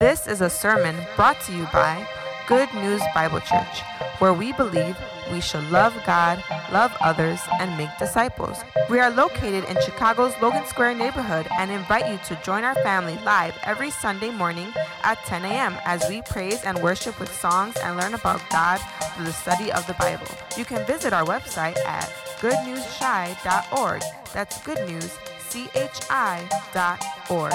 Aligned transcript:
This 0.00 0.28
is 0.28 0.42
a 0.42 0.48
sermon 0.48 0.94
brought 1.16 1.40
to 1.40 1.52
you 1.52 1.66
by 1.72 2.06
Good 2.46 2.72
News 2.72 3.02
Bible 3.16 3.40
Church, 3.40 3.80
where 4.20 4.32
we 4.32 4.52
believe 4.52 4.96
we 5.32 5.40
should 5.40 5.68
love 5.72 5.92
God, 6.06 6.40
love 6.70 6.96
others, 7.00 7.40
and 7.58 7.76
make 7.76 7.88
disciples. 7.98 8.58
We 8.88 9.00
are 9.00 9.10
located 9.10 9.64
in 9.64 9.76
Chicago's 9.82 10.34
Logan 10.40 10.64
Square 10.66 10.94
neighborhood 10.94 11.48
and 11.58 11.72
invite 11.72 12.08
you 12.08 12.16
to 12.26 12.40
join 12.44 12.62
our 12.62 12.76
family 12.76 13.18
live 13.24 13.58
every 13.64 13.90
Sunday 13.90 14.30
morning 14.30 14.72
at 15.02 15.18
10 15.24 15.44
a.m. 15.44 15.76
as 15.84 16.08
we 16.08 16.22
praise 16.22 16.62
and 16.62 16.80
worship 16.80 17.18
with 17.18 17.34
songs 17.34 17.74
and 17.82 17.96
learn 17.96 18.14
about 18.14 18.40
God 18.50 18.80
through 19.16 19.24
the 19.24 19.32
study 19.32 19.72
of 19.72 19.84
the 19.88 19.94
Bible. 19.94 20.28
You 20.56 20.64
can 20.64 20.86
visit 20.86 21.12
our 21.12 21.24
website 21.24 21.76
at 21.78 22.08
goodnewschi.org. 22.38 24.02
That's 24.32 24.62
good 24.62 24.88
news, 24.88 25.10
C-H-I.org. 25.48 27.52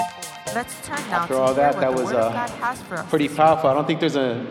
Let's 0.52 0.86
turn 0.86 0.98
now 1.10 1.22
After 1.22 1.34
all 1.34 1.54
that, 1.54 1.80
that 1.80 1.92
was 1.92 2.04
Word 2.04 2.16
uh, 2.16 2.32
God 2.32 2.50
has 2.50 2.82
for 2.82 2.96
us. 2.96 3.08
pretty 3.08 3.28
powerful. 3.28 3.70
I 3.70 3.74
don't 3.74 3.86
think 3.86 3.98
there's 4.00 4.16
a 4.16 4.46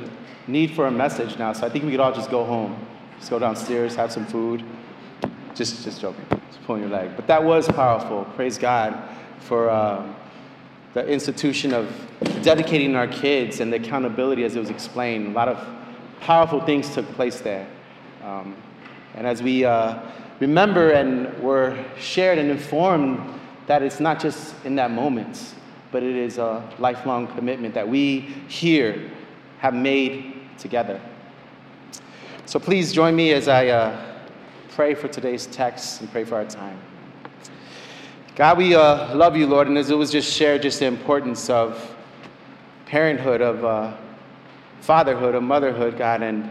need 0.48 0.72
for 0.72 0.88
a 0.88 0.92
message 0.92 1.38
now, 1.38 1.54
so 1.54 1.66
I 1.66 1.70
think 1.70 1.86
we 1.86 1.92
could 1.92 2.00
all 2.00 2.14
just 2.14 2.30
go 2.30 2.44
home. 2.44 2.78
Just 3.20 3.30
go 3.30 3.40
downstairs, 3.40 3.96
have 3.96 4.12
some 4.12 4.26
food. 4.26 4.64
Just, 5.56 5.84
just 5.84 6.02
joking. 6.02 6.26
Just 6.50 6.64
pulling 6.66 6.82
your 6.82 6.92
leg. 6.92 7.12
But 7.16 7.28
that 7.28 7.42
was 7.44 7.68
powerful. 7.68 8.26
Praise 8.36 8.58
God 8.58 8.98
for 9.40 9.70
uh, 9.70 10.06
the 10.94 11.08
institution 11.08 11.74
of 11.74 11.90
dedicating 12.42 12.96
our 12.96 13.08
kids 13.08 13.60
and 13.60 13.72
the 13.72 13.78
accountability, 13.78 14.44
as 14.44 14.56
it 14.56 14.60
was 14.60 14.70
explained. 14.70 15.28
A 15.28 15.32
lot 15.32 15.48
of 15.48 15.66
powerful 16.20 16.60
things 16.66 16.94
took 16.94 17.06
place 17.14 17.40
there. 17.40 17.68
Um, 18.24 18.56
and 19.16 19.28
as 19.28 19.44
we 19.44 19.64
uh, 19.64 20.00
remember 20.40 20.90
and 20.92 21.38
were 21.42 21.78
shared 21.98 22.40
and 22.40 22.50
informed 22.50 23.22
that 23.68 23.84
it's 23.84 24.00
not 24.00 24.20
just 24.20 24.56
in 24.66 24.76
that 24.76 24.92
moment, 24.92 25.54
but 25.94 26.04
it 26.04 26.16
is 26.16 26.40
a 26.40 26.68
lifelong 26.80 27.28
commitment 27.28 27.74
that 27.76 27.88
we 27.88 28.22
here 28.50 29.10
have 29.60 29.74
made 29.74 30.42
together. 30.58 31.00
So 32.46 32.60
please 32.60 32.92
join 32.92 33.16
me 33.16 33.32
as 33.32 33.48
I 33.48 33.68
uh, 33.68 34.22
pray 34.72 34.96
for 34.96 35.08
today's 35.08 35.46
text 35.46 36.02
and 36.02 36.12
pray 36.12 36.26
for 36.26 36.36
our 36.36 36.46
time. 36.46 36.78
God, 38.36 38.58
we 38.58 38.74
uh, 38.74 39.16
love 39.16 39.38
you, 39.38 39.46
Lord, 39.46 39.68
and 39.68 39.78
as 39.78 39.92
it 39.92 39.96
was 39.96 40.12
just 40.12 40.34
shared, 40.34 40.64
just 40.64 40.80
the 40.80 40.88
importance 40.88 41.50
of 41.52 41.96
parenthood, 42.88 43.42
of 43.42 43.64
uh, 43.64 43.96
fatherhood, 44.82 45.36
of 45.36 45.44
motherhood, 45.44 45.98
God, 46.00 46.24
and, 46.24 46.50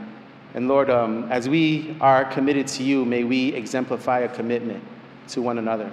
and 0.55 0.69
Lord, 0.69 0.89
um, 0.89 1.31
as 1.33 1.49
we 1.49 1.97
are 2.01 2.25
committed 2.25 2.69
to 2.69 2.85
you, 2.85 3.05
may 3.05 3.25
we 3.25 3.53
exemplify 3.55 4.21
a 4.21 4.29
commitment 4.29 4.83
to 5.29 5.43
one 5.43 5.59
another, 5.59 5.91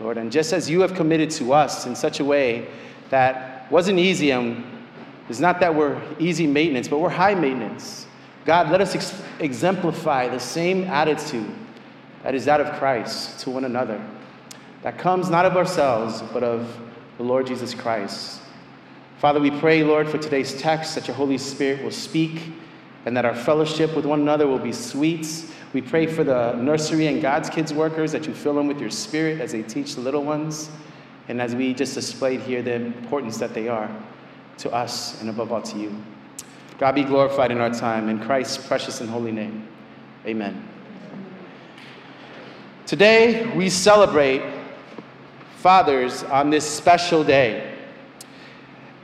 Lord. 0.00 0.18
And 0.18 0.30
just 0.30 0.52
as 0.52 0.68
you 0.70 0.80
have 0.80 0.94
committed 0.94 1.30
to 1.32 1.52
us 1.52 1.86
in 1.86 1.96
such 1.96 2.20
a 2.20 2.24
way 2.24 2.68
that 3.10 3.70
wasn't 3.70 3.98
easy, 3.98 4.30
and 4.30 4.64
it's 5.28 5.40
not 5.40 5.60
that 5.60 5.74
we're 5.74 6.00
easy 6.18 6.46
maintenance, 6.46 6.88
but 6.88 6.98
we're 6.98 7.08
high 7.08 7.34
maintenance. 7.34 8.06
God, 8.44 8.70
let 8.70 8.80
us 8.80 8.94
ex- 8.94 9.22
exemplify 9.40 10.28
the 10.28 10.40
same 10.40 10.84
attitude 10.84 11.50
that 12.22 12.34
is 12.34 12.44
that 12.46 12.60
of 12.60 12.78
Christ 12.78 13.40
to 13.40 13.50
one 13.50 13.64
another, 13.64 14.02
that 14.82 14.98
comes 14.98 15.28
not 15.30 15.44
of 15.44 15.56
ourselves, 15.56 16.22
but 16.32 16.42
of 16.42 16.80
the 17.16 17.22
Lord 17.24 17.46
Jesus 17.46 17.74
Christ. 17.74 18.40
Father, 19.18 19.40
we 19.40 19.50
pray, 19.50 19.82
Lord, 19.82 20.08
for 20.08 20.18
today's 20.18 20.54
text 20.60 20.94
that 20.94 21.08
your 21.08 21.16
Holy 21.16 21.38
Spirit 21.38 21.82
will 21.82 21.90
speak 21.90 22.52
and 23.04 23.16
that 23.16 23.24
our 23.24 23.34
fellowship 23.34 23.96
with 23.96 24.06
one 24.06 24.20
another 24.20 24.46
will 24.46 24.58
be 24.58 24.72
sweet. 24.72 25.26
We 25.74 25.82
pray 25.82 26.06
for 26.06 26.24
the 26.24 26.54
nursery 26.54 27.08
and 27.08 27.20
God's 27.20 27.50
kids 27.50 27.74
workers 27.74 28.12
that 28.12 28.26
you 28.26 28.34
fill 28.34 28.54
them 28.54 28.68
with 28.68 28.80
your 28.80 28.90
spirit 28.90 29.40
as 29.40 29.52
they 29.52 29.62
teach 29.62 29.96
the 29.96 30.00
little 30.00 30.24
ones 30.24 30.70
and 31.28 31.42
as 31.42 31.54
we 31.54 31.74
just 31.74 31.94
displayed 31.94 32.40
here 32.40 32.62
the 32.62 32.74
importance 32.74 33.36
that 33.38 33.52
they 33.52 33.68
are 33.68 33.90
to 34.58 34.72
us 34.72 35.20
and 35.20 35.28
above 35.28 35.52
all 35.52 35.60
to 35.62 35.78
you. 35.78 35.94
God 36.78 36.94
be 36.94 37.04
glorified 37.04 37.50
in 37.50 37.60
our 37.60 37.70
time. 37.70 38.08
In 38.08 38.18
Christ's 38.18 38.66
precious 38.66 39.00
and 39.00 39.10
holy 39.10 39.32
name, 39.32 39.68
amen. 40.24 40.66
Today, 42.86 43.54
we 43.54 43.68
celebrate 43.68 44.42
fathers 45.56 46.22
on 46.22 46.48
this 46.48 46.64
special 46.64 47.22
day. 47.22 47.74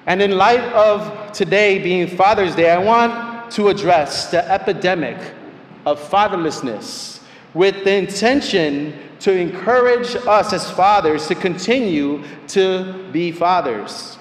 And 0.07 0.23
in 0.23 0.39
light 0.39 0.63
of 0.73 1.33
today 1.33 1.79
being 1.79 2.07
Father's 2.07 2.55
Day, 2.55 2.71
I 2.71 2.79
want 2.79 3.51
to 3.53 3.69
address 3.69 4.31
the 4.31 4.51
epidemic 4.51 5.19
of 5.87 6.01
fatherlessness 6.01 7.21
with 7.55 7.85
the 7.85 7.95
intention 7.95 8.99
to 9.21 9.33
encourage 9.33 10.17
us 10.27 10.53
as 10.53 10.71
fathers 10.71 11.27
to 11.29 11.35
continue 11.35 12.23
to 12.49 13.09
be 13.13 13.33
fathers. 13.33 14.19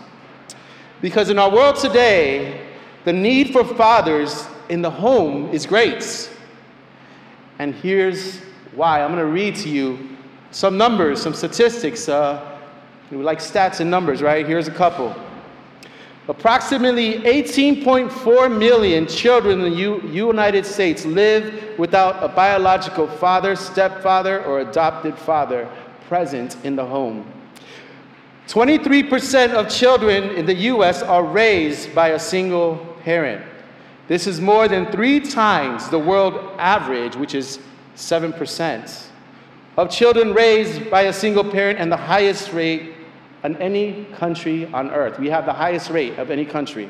Because 1.01 1.29
in 1.29 1.40
our 1.40 1.51
world 1.51 1.75
today, 1.75 2.66
the 3.03 3.12
need 3.12 3.51
for 3.51 3.66
fathers 3.66 4.47
in 4.69 4.81
the 4.81 4.90
home 4.90 5.50
is 5.50 5.66
great. 5.66 6.31
And 7.59 7.75
here's 7.75 8.40
why. 8.74 9.01
I'm 9.01 9.12
going 9.12 9.19
to 9.19 9.31
read 9.31 9.56
to 9.57 9.69
you 9.69 10.18
some 10.51 10.78
numbers, 10.78 11.22
some 11.22 11.34
statistics. 11.34 12.07
Uh, 12.07 12.59
we 13.12 13.18
like 13.18 13.40
stats 13.40 13.80
and 13.80 13.91
numbers, 13.91 14.22
right? 14.22 14.45
Here's 14.45 14.68
a 14.68 14.72
couple. 14.72 15.16
Approximately 16.30 17.20
18.4 17.20 18.58
million 18.58 19.06
children 19.08 19.60
in 19.60 19.72
the 19.72 19.78
U- 19.78 20.02
United 20.08 20.66
States 20.66 21.06
live 21.06 21.78
without 21.78 22.24
a 22.24 22.30
biological 22.30 23.08
father, 23.08 23.58
stepfather, 23.58 24.44
or 24.46 24.62
adopted 24.62 25.18
father 25.18 25.68
present 26.08 26.56
in 26.64 26.78
the 26.78 26.86
home. 26.86 27.30
23% 28.48 29.52
of 29.54 29.70
children 29.70 30.30
in 30.36 30.46
the 30.46 30.56
US 30.56 31.02
are 31.02 31.24
raised 31.24 31.94
by 31.94 32.10
a 32.10 32.20
single 32.20 32.78
parent. 33.04 33.44
This 34.08 34.26
is 34.26 34.40
more 34.40 34.68
than 34.68 34.92
three 34.92 35.20
times 35.20 35.90
the 35.90 36.00
world 36.00 36.56
average, 36.58 37.16
which 37.16 37.36
is 37.36 37.60
7%, 37.96 39.08
of 39.78 39.90
children 39.90 40.34
raised 40.34 40.90
by 40.90 41.04
a 41.04 41.14
single 41.14 41.44
parent 41.44 41.80
and 41.80 41.92
the 41.92 41.98
highest 41.98 42.54
rate 42.54 42.94
in 43.44 43.58
any 43.58 44.06
country 44.16 44.66
on 44.74 44.92
earth. 44.92 45.20
We 45.20 45.30
have 45.30 45.46
the 45.46 45.54
highest 45.54 45.90
rate 45.90 46.18
of 46.18 46.31
any 46.31 46.46
country. 46.46 46.90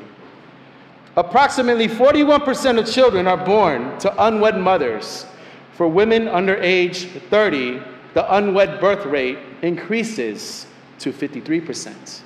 Approximately 1.16 1.88
41% 1.88 2.78
of 2.78 2.90
children 2.90 3.26
are 3.26 3.44
born 3.44 3.98
to 4.00 4.26
unwed 4.26 4.58
mothers. 4.58 5.26
For 5.72 5.88
women 5.88 6.28
under 6.28 6.56
age 6.56 7.06
30, 7.30 7.82
the 8.14 8.34
unwed 8.34 8.80
birth 8.80 9.06
rate 9.06 9.38
increases 9.62 10.66
to 11.00 11.12
53%. 11.12 12.20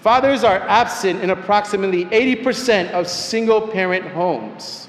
Fathers 0.00 0.44
are 0.44 0.58
absent 0.68 1.22
in 1.22 1.30
approximately 1.30 2.04
80% 2.06 2.90
of 2.90 3.08
single 3.08 3.68
parent 3.68 4.06
homes. 4.08 4.88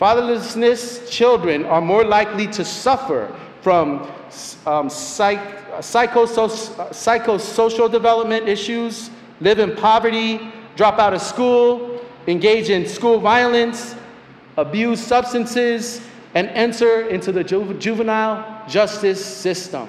Fatherlessness 0.00 1.08
children 1.10 1.64
are 1.66 1.80
more 1.80 2.04
likely 2.04 2.46
to 2.48 2.64
suffer 2.64 3.34
from 3.60 4.10
um, 4.66 4.88
psych, 4.88 5.40
psychoso- 5.78 6.48
psychosocial 6.90 7.90
development 7.90 8.48
issues, 8.48 9.10
live 9.40 9.58
in 9.58 9.74
poverty, 9.76 10.40
drop 10.76 10.98
out 10.98 11.12
of 11.14 11.20
school, 11.20 12.00
engage 12.26 12.70
in 12.70 12.86
school 12.86 13.18
violence, 13.18 13.94
abuse 14.56 15.00
substances, 15.04 16.00
and 16.34 16.48
enter 16.48 17.02
into 17.08 17.30
the 17.32 17.44
ju- 17.44 17.74
juvenile 17.78 18.66
justice 18.68 19.24
system. 19.24 19.88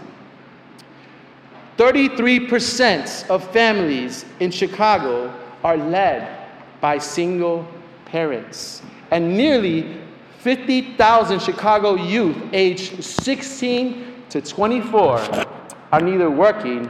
33% 1.78 3.30
of 3.30 3.44
families 3.52 4.26
in 4.40 4.50
Chicago 4.52 5.34
are 5.64 5.78
led 5.78 6.48
by 6.80 6.98
single 6.98 7.68
parents, 8.06 8.82
and 9.12 9.36
nearly 9.36 9.98
50,000 10.40 11.42
Chicago 11.42 11.96
youth 11.96 12.38
aged 12.54 13.04
16 13.04 14.15
to 14.30 14.42
24 14.42 15.46
are 15.92 16.02
neither 16.02 16.30
working 16.30 16.90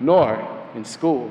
nor 0.00 0.66
in 0.74 0.84
school. 0.84 1.30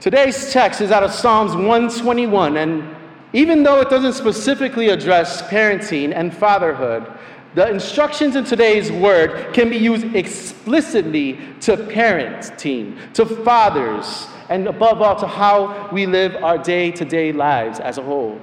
Today's 0.00 0.52
text 0.52 0.80
is 0.80 0.90
out 0.90 1.02
of 1.02 1.10
Psalms 1.10 1.52
121, 1.52 2.58
and 2.58 2.94
even 3.32 3.62
though 3.62 3.80
it 3.80 3.90
doesn't 3.90 4.12
specifically 4.12 4.90
address 4.90 5.42
parenting 5.42 6.12
and 6.14 6.34
fatherhood, 6.34 7.10
the 7.54 7.68
instructions 7.70 8.36
in 8.36 8.44
today's 8.44 8.92
word 8.92 9.54
can 9.54 9.70
be 9.70 9.78
used 9.78 10.14
explicitly 10.14 11.38
to 11.62 11.76
parenting, 11.76 13.12
to 13.14 13.24
fathers, 13.24 14.26
and 14.50 14.68
above 14.68 15.00
all, 15.00 15.16
to 15.16 15.26
how 15.26 15.88
we 15.90 16.06
live 16.06 16.36
our 16.44 16.58
day 16.58 16.90
to 16.90 17.04
day 17.04 17.32
lives 17.32 17.80
as 17.80 17.98
a 17.98 18.02
whole. 18.02 18.38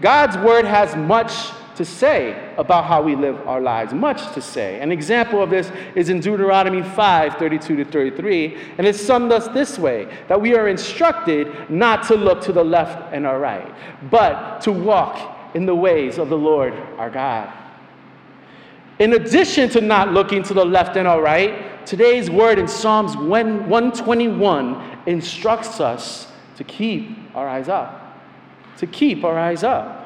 God's 0.00 0.36
word 0.36 0.66
has 0.66 0.94
much 0.94 1.50
to 1.76 1.84
say 1.84 2.54
about 2.56 2.84
how 2.84 3.02
we 3.02 3.16
live 3.16 3.46
our 3.46 3.60
lives, 3.60 3.92
much 3.92 4.32
to 4.34 4.40
say. 4.40 4.80
An 4.80 4.92
example 4.92 5.42
of 5.42 5.50
this 5.50 5.70
is 5.94 6.08
in 6.08 6.20
Deuteronomy 6.20 6.82
5 6.82 7.34
32 7.34 7.76
to 7.76 7.84
33, 7.84 8.58
and 8.78 8.86
it's 8.86 9.00
summed 9.00 9.32
us 9.32 9.48
this 9.48 9.78
way 9.78 10.08
that 10.28 10.40
we 10.40 10.54
are 10.54 10.68
instructed 10.68 11.70
not 11.70 12.04
to 12.04 12.14
look 12.14 12.40
to 12.42 12.52
the 12.52 12.64
left 12.64 13.12
and 13.12 13.26
our 13.26 13.38
right, 13.38 13.74
but 14.10 14.60
to 14.60 14.72
walk 14.72 15.52
in 15.54 15.66
the 15.66 15.74
ways 15.74 16.18
of 16.18 16.28
the 16.28 16.38
Lord 16.38 16.72
our 16.98 17.10
God. 17.10 17.52
In 18.98 19.14
addition 19.14 19.68
to 19.70 19.80
not 19.80 20.12
looking 20.12 20.42
to 20.44 20.54
the 20.54 20.64
left 20.64 20.96
and 20.96 21.08
our 21.08 21.20
right, 21.20 21.84
today's 21.84 22.30
word 22.30 22.58
in 22.58 22.68
Psalms 22.68 23.16
121 23.16 24.98
instructs 25.06 25.80
us 25.80 26.28
to 26.56 26.64
keep 26.64 27.18
our 27.34 27.48
eyes 27.48 27.68
up. 27.68 28.20
To 28.78 28.86
keep 28.86 29.24
our 29.24 29.38
eyes 29.38 29.64
up. 29.64 30.03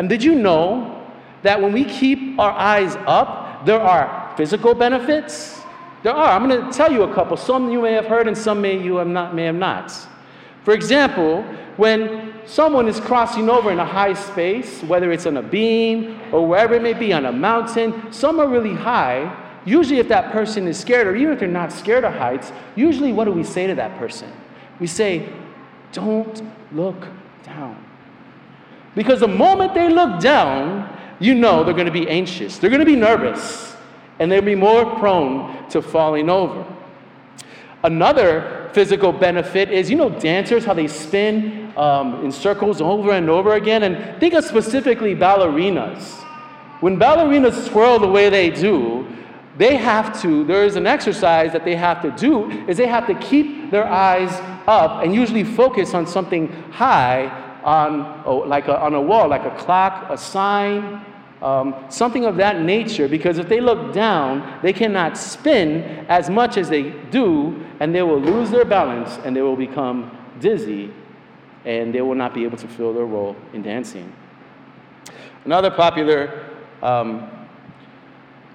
And 0.00 0.08
did 0.08 0.24
you 0.24 0.34
know 0.34 1.06
that 1.42 1.60
when 1.60 1.74
we 1.74 1.84
keep 1.84 2.38
our 2.38 2.52
eyes 2.52 2.96
up, 3.06 3.66
there 3.66 3.78
are 3.78 4.34
physical 4.34 4.74
benefits? 4.74 5.60
There 6.02 6.14
are. 6.14 6.32
I'm 6.32 6.48
going 6.48 6.64
to 6.64 6.72
tell 6.72 6.90
you 6.90 7.02
a 7.02 7.14
couple. 7.14 7.36
Some 7.36 7.70
you 7.70 7.82
may 7.82 7.92
have 7.92 8.06
heard, 8.06 8.26
and 8.26 8.36
some 8.36 8.62
may 8.62 8.82
you 8.82 8.96
have 8.96 9.08
not, 9.08 9.34
may 9.34 9.44
have 9.44 9.56
not. 9.56 9.92
For 10.64 10.72
example, 10.72 11.42
when 11.76 12.32
someone 12.46 12.88
is 12.88 12.98
crossing 12.98 13.50
over 13.50 13.70
in 13.70 13.78
a 13.78 13.84
high 13.84 14.14
space, 14.14 14.82
whether 14.84 15.12
it's 15.12 15.26
on 15.26 15.36
a 15.36 15.42
beam 15.42 16.18
or 16.32 16.48
wherever 16.48 16.72
it 16.72 16.82
may 16.82 16.94
be, 16.94 17.12
on 17.12 17.26
a 17.26 17.32
mountain, 17.32 18.10
some 18.10 18.40
are 18.40 18.48
really 18.48 18.74
high. 18.74 19.30
Usually, 19.66 19.98
if 19.98 20.08
that 20.08 20.32
person 20.32 20.66
is 20.66 20.80
scared, 20.80 21.08
or 21.08 21.14
even 21.14 21.34
if 21.34 21.40
they're 21.40 21.46
not 21.46 21.72
scared 21.72 22.04
of 22.04 22.14
heights, 22.14 22.52
usually 22.74 23.12
what 23.12 23.26
do 23.26 23.32
we 23.32 23.44
say 23.44 23.66
to 23.66 23.74
that 23.74 23.98
person? 23.98 24.32
We 24.80 24.86
say, 24.86 25.30
Don't 25.92 26.42
look 26.72 27.06
down. 27.44 27.89
Because 28.94 29.20
the 29.20 29.28
moment 29.28 29.74
they 29.74 29.88
look 29.88 30.20
down, 30.20 30.98
you 31.20 31.34
know 31.34 31.62
they're 31.62 31.74
going 31.74 31.86
to 31.86 31.92
be 31.92 32.08
anxious, 32.08 32.58
they're 32.58 32.70
going 32.70 32.80
to 32.80 32.86
be 32.86 32.96
nervous, 32.96 33.76
and 34.18 34.30
they'll 34.30 34.42
be 34.42 34.54
more 34.54 34.96
prone 34.98 35.68
to 35.70 35.80
falling 35.80 36.28
over. 36.28 36.64
Another 37.82 38.70
physical 38.72 39.12
benefit 39.12 39.70
is, 39.70 39.90
you 39.90 39.96
know, 39.96 40.10
dancers, 40.10 40.64
how 40.64 40.74
they 40.74 40.86
spin 40.86 41.72
um, 41.76 42.24
in 42.24 42.30
circles 42.30 42.80
over 42.80 43.12
and 43.12 43.30
over 43.30 43.54
again. 43.54 43.84
And 43.84 44.20
think 44.20 44.34
of 44.34 44.44
specifically 44.44 45.14
ballerinas. 45.14 46.18
When 46.80 46.98
ballerinas 46.98 47.68
twirl 47.70 47.98
the 47.98 48.08
way 48.08 48.28
they 48.28 48.50
do, 48.50 49.06
they 49.56 49.76
have 49.76 50.20
to, 50.22 50.44
there 50.44 50.64
is 50.64 50.76
an 50.76 50.86
exercise 50.86 51.52
that 51.52 51.64
they 51.64 51.74
have 51.76 52.02
to 52.02 52.10
do, 52.12 52.50
is 52.66 52.76
they 52.76 52.86
have 52.86 53.06
to 53.06 53.14
keep 53.14 53.70
their 53.70 53.86
eyes 53.86 54.30
up 54.66 55.02
and 55.02 55.14
usually 55.14 55.44
focus 55.44 55.94
on 55.94 56.06
something 56.06 56.48
high 56.70 57.49
on, 57.64 58.48
like 58.48 58.68
a, 58.68 58.80
on 58.80 58.94
a 58.94 59.00
wall, 59.00 59.28
like 59.28 59.44
a 59.44 59.56
clock, 59.56 60.06
a 60.10 60.16
sign, 60.16 61.04
um, 61.42 61.74
something 61.88 62.26
of 62.26 62.36
that 62.36 62.60
nature, 62.60 63.08
because 63.08 63.38
if 63.38 63.48
they 63.48 63.60
look 63.60 63.94
down, 63.94 64.58
they 64.62 64.72
cannot 64.72 65.16
spin 65.16 66.04
as 66.08 66.28
much 66.28 66.56
as 66.56 66.68
they 66.68 66.90
do, 67.10 67.64
and 67.80 67.94
they 67.94 68.02
will 68.02 68.20
lose 68.20 68.50
their 68.50 68.64
balance 68.64 69.18
and 69.24 69.34
they 69.34 69.40
will 69.40 69.56
become 69.56 70.10
dizzy, 70.38 70.92
and 71.64 71.94
they 71.94 72.02
will 72.02 72.14
not 72.14 72.34
be 72.34 72.44
able 72.44 72.58
to 72.58 72.68
fill 72.68 72.92
their 72.92 73.06
role 73.06 73.36
in 73.54 73.62
dancing. 73.62 74.12
Another 75.46 75.70
popular, 75.70 76.46
um, 76.82 77.30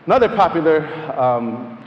another 0.05 0.29
popular 0.29 0.87
um, 1.19 1.83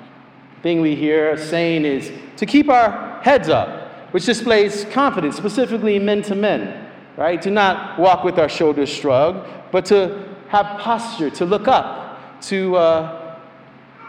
thing 0.63 0.81
we 0.81 0.97
hear 0.97 1.37
saying 1.37 1.85
is 1.85 2.11
to 2.37 2.47
keep 2.47 2.69
our 2.69 3.21
heads 3.23 3.49
up, 3.49 4.13
which 4.13 4.25
displays 4.25 4.85
confidence, 4.87 5.37
specifically 5.37 5.99
men 6.01 6.23
to 6.23 6.35
men, 6.35 6.88
right? 7.19 7.43
To 7.43 7.51
not 7.51 7.99
walk 7.99 8.23
with 8.23 8.39
our 8.39 8.49
shoulders 8.49 8.89
shrugged, 8.89 9.47
but 9.73 9.85
to 9.87 10.25
have 10.49 10.81
posture, 10.81 11.29
to 11.31 11.45
look 11.45 11.67
up, 11.67 12.41
to 12.43 12.77
uh, 12.77 13.39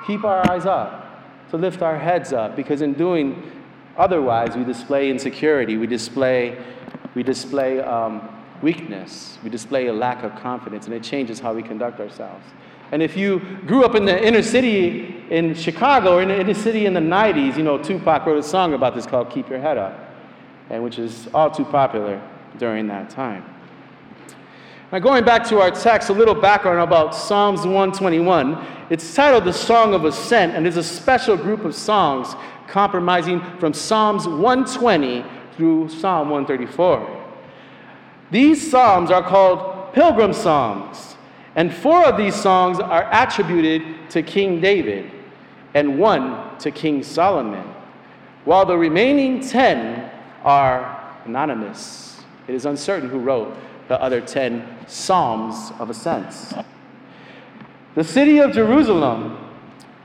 keep 0.05 0.23
our 0.23 0.49
eyes 0.49 0.67
up, 0.67 1.49
to 1.49 1.57
lift 1.57 1.81
our 1.81 1.97
heads 1.97 2.31
up, 2.31 2.55
because 2.55 2.83
in 2.83 2.93
doing 2.93 3.51
otherwise, 3.97 4.55
we 4.55 4.63
display 4.63 5.09
insecurity, 5.09 5.75
we 5.75 5.87
display, 5.87 6.63
we 7.15 7.23
display 7.23 7.79
um, 7.79 8.29
weakness, 8.61 9.39
we 9.43 9.49
display 9.49 9.87
a 9.87 9.93
lack 9.93 10.23
of 10.23 10.35
confidence, 10.35 10.85
and 10.85 10.93
it 10.93 11.01
changes 11.01 11.39
how 11.39 11.51
we 11.51 11.63
conduct 11.63 11.99
ourselves. 11.99 12.45
And 12.91 13.01
if 13.01 13.17
you 13.17 13.39
grew 13.65 13.83
up 13.83 13.95
in 13.95 14.05
the 14.05 14.23
inner 14.23 14.43
city 14.43 15.25
in 15.31 15.55
Chicago 15.55 16.17
or 16.17 16.21
in 16.21 16.27
the 16.27 16.39
inner 16.39 16.53
city 16.53 16.85
in 16.85 16.93
the 16.93 16.99
90s, 16.99 17.57
you 17.57 17.63
know, 17.63 17.79
Tupac 17.79 18.25
wrote 18.27 18.37
a 18.37 18.43
song 18.43 18.75
about 18.75 18.93
this 18.93 19.07
called 19.07 19.31
Keep 19.31 19.49
Your 19.49 19.59
Head 19.59 19.79
Up, 19.79 19.99
and 20.69 20.83
which 20.83 20.99
is 20.99 21.27
all 21.33 21.49
too 21.49 21.65
popular 21.65 22.21
during 22.57 22.87
that 22.87 23.09
time. 23.09 23.43
Now, 24.91 24.97
going 24.97 25.23
back 25.23 25.47
to 25.49 25.59
our 25.59 25.69
text, 25.69 26.09
a 26.09 26.13
little 26.13 26.33
background 26.33 26.79
about 26.79 27.13
Psalms 27.13 27.59
121. 27.59 28.65
It's 28.89 29.13
titled 29.13 29.45
The 29.45 29.53
Song 29.53 29.93
of 29.93 30.03
Ascent, 30.03 30.55
and 30.55 30.65
it's 30.65 30.77
a 30.77 30.83
special 30.83 31.37
group 31.37 31.63
of 31.63 31.75
songs 31.75 32.35
comprising 32.67 33.39
from 33.59 33.71
Psalms 33.71 34.27
120 34.27 35.23
through 35.55 35.89
Psalm 35.89 36.31
134. 36.31 37.27
These 38.31 38.71
psalms 38.71 39.11
are 39.11 39.21
called 39.21 39.93
pilgrim 39.93 40.33
songs, 40.33 41.15
and 41.55 41.71
four 41.71 42.05
of 42.05 42.17
these 42.17 42.33
songs 42.33 42.79
are 42.79 43.07
attributed 43.11 44.09
to 44.09 44.23
King 44.23 44.59
David, 44.59 45.11
and 45.75 45.99
one 45.99 46.57
to 46.59 46.71
King 46.71 47.03
Solomon, 47.03 47.75
while 48.45 48.65
the 48.65 48.77
remaining 48.77 49.39
ten 49.39 50.09
are 50.43 51.15
anonymous. 51.25 52.08
It 52.49 52.55
is 52.55 52.65
uncertain 52.65 53.09
who 53.09 53.19
wrote 53.19 53.55
the 53.89 54.01
other 54.01 54.21
10 54.21 54.87
Psalms 54.87 55.71
of 55.77 55.91
Ascents. 55.91 56.51
The 57.93 58.03
city 58.03 58.39
of 58.39 58.53
Jerusalem 58.53 59.37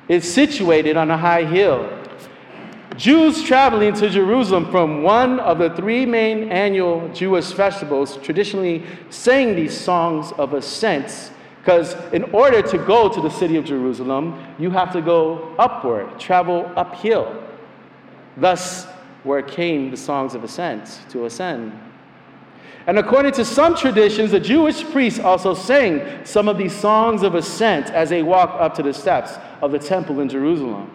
is 0.08 0.30
situated 0.30 0.98
on 0.98 1.10
a 1.10 1.16
high 1.16 1.44
hill. 1.44 1.88
Jews 2.98 3.42
traveling 3.42 3.94
to 3.94 4.10
Jerusalem 4.10 4.70
from 4.70 5.02
one 5.02 5.40
of 5.40 5.56
the 5.56 5.70
three 5.70 6.04
main 6.04 6.50
annual 6.50 7.08
Jewish 7.14 7.50
festivals 7.50 8.18
traditionally 8.18 8.84
sang 9.08 9.56
these 9.56 9.74
songs 9.74 10.30
of 10.32 10.52
ascents 10.52 11.30
because 11.60 11.94
in 12.12 12.24
order 12.24 12.60
to 12.60 12.76
go 12.76 13.08
to 13.08 13.22
the 13.22 13.30
city 13.30 13.56
of 13.56 13.64
Jerusalem, 13.64 14.38
you 14.58 14.70
have 14.70 14.92
to 14.92 15.00
go 15.00 15.54
upward, 15.58 16.20
travel 16.20 16.70
uphill. 16.76 17.42
Thus, 18.36 18.84
where 19.22 19.40
came 19.40 19.90
the 19.90 19.96
songs 19.96 20.34
of 20.34 20.44
ascent, 20.44 21.00
to 21.08 21.24
ascend. 21.24 21.72
And 22.86 22.98
according 22.98 23.32
to 23.32 23.44
some 23.44 23.74
traditions, 23.74 24.30
the 24.30 24.40
Jewish 24.40 24.84
priests 24.84 25.18
also 25.18 25.54
sang 25.54 26.24
some 26.24 26.48
of 26.48 26.58
these 26.58 26.74
songs 26.74 27.22
of 27.22 27.34
ascent 27.34 27.86
as 27.90 28.10
they 28.10 28.22
walked 28.22 28.60
up 28.60 28.74
to 28.74 28.82
the 28.82 28.92
steps 28.92 29.38
of 29.62 29.72
the 29.72 29.78
temple 29.78 30.20
in 30.20 30.28
Jerusalem. 30.28 30.90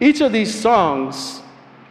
Each 0.00 0.20
of 0.20 0.32
these 0.32 0.54
songs 0.54 1.42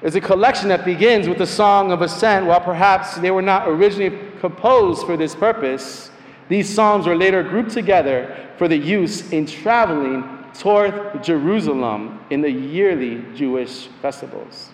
is 0.01 0.15
a 0.15 0.21
collection 0.21 0.69
that 0.69 0.85
begins 0.85 1.27
with 1.27 1.37
the 1.37 1.45
song 1.45 1.91
of 1.91 2.01
ascent, 2.01 2.45
while 2.45 2.61
perhaps 2.61 3.15
they 3.17 3.31
were 3.31 3.41
not 3.41 3.67
originally 3.67 4.17
composed 4.39 5.05
for 5.05 5.17
this 5.17 5.35
purpose. 5.35 6.09
These 6.49 6.73
psalms 6.73 7.05
were 7.05 7.15
later 7.15 7.43
grouped 7.43 7.71
together 7.71 8.47
for 8.57 8.67
the 8.67 8.77
use 8.77 9.31
in 9.31 9.45
traveling 9.45 10.23
toward 10.53 11.23
Jerusalem 11.23 12.19
in 12.31 12.41
the 12.41 12.49
yearly 12.49 13.23
Jewish 13.35 13.87
festivals. 14.01 14.69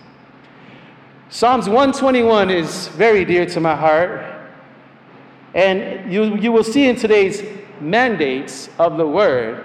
Psalms 1.30 1.68
121 1.68 2.50
is 2.50 2.88
very 2.88 3.24
dear 3.24 3.46
to 3.46 3.58
my 3.58 3.74
heart. 3.74 4.22
And 5.54 6.12
you, 6.12 6.36
you 6.36 6.52
will 6.52 6.64
see 6.64 6.86
in 6.86 6.96
today's 6.96 7.42
mandates 7.80 8.68
of 8.78 8.98
the 8.98 9.06
word 9.06 9.64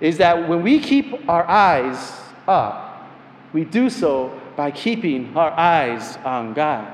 is 0.00 0.18
that 0.18 0.48
when 0.48 0.62
we 0.62 0.80
keep 0.80 1.28
our 1.28 1.46
eyes 1.48 2.12
up, 2.48 3.08
we 3.52 3.64
do 3.64 3.88
so 3.88 4.38
by 4.56 4.70
keeping 4.72 5.34
our 5.36 5.52
eyes 5.52 6.16
on 6.24 6.52
God. 6.54 6.92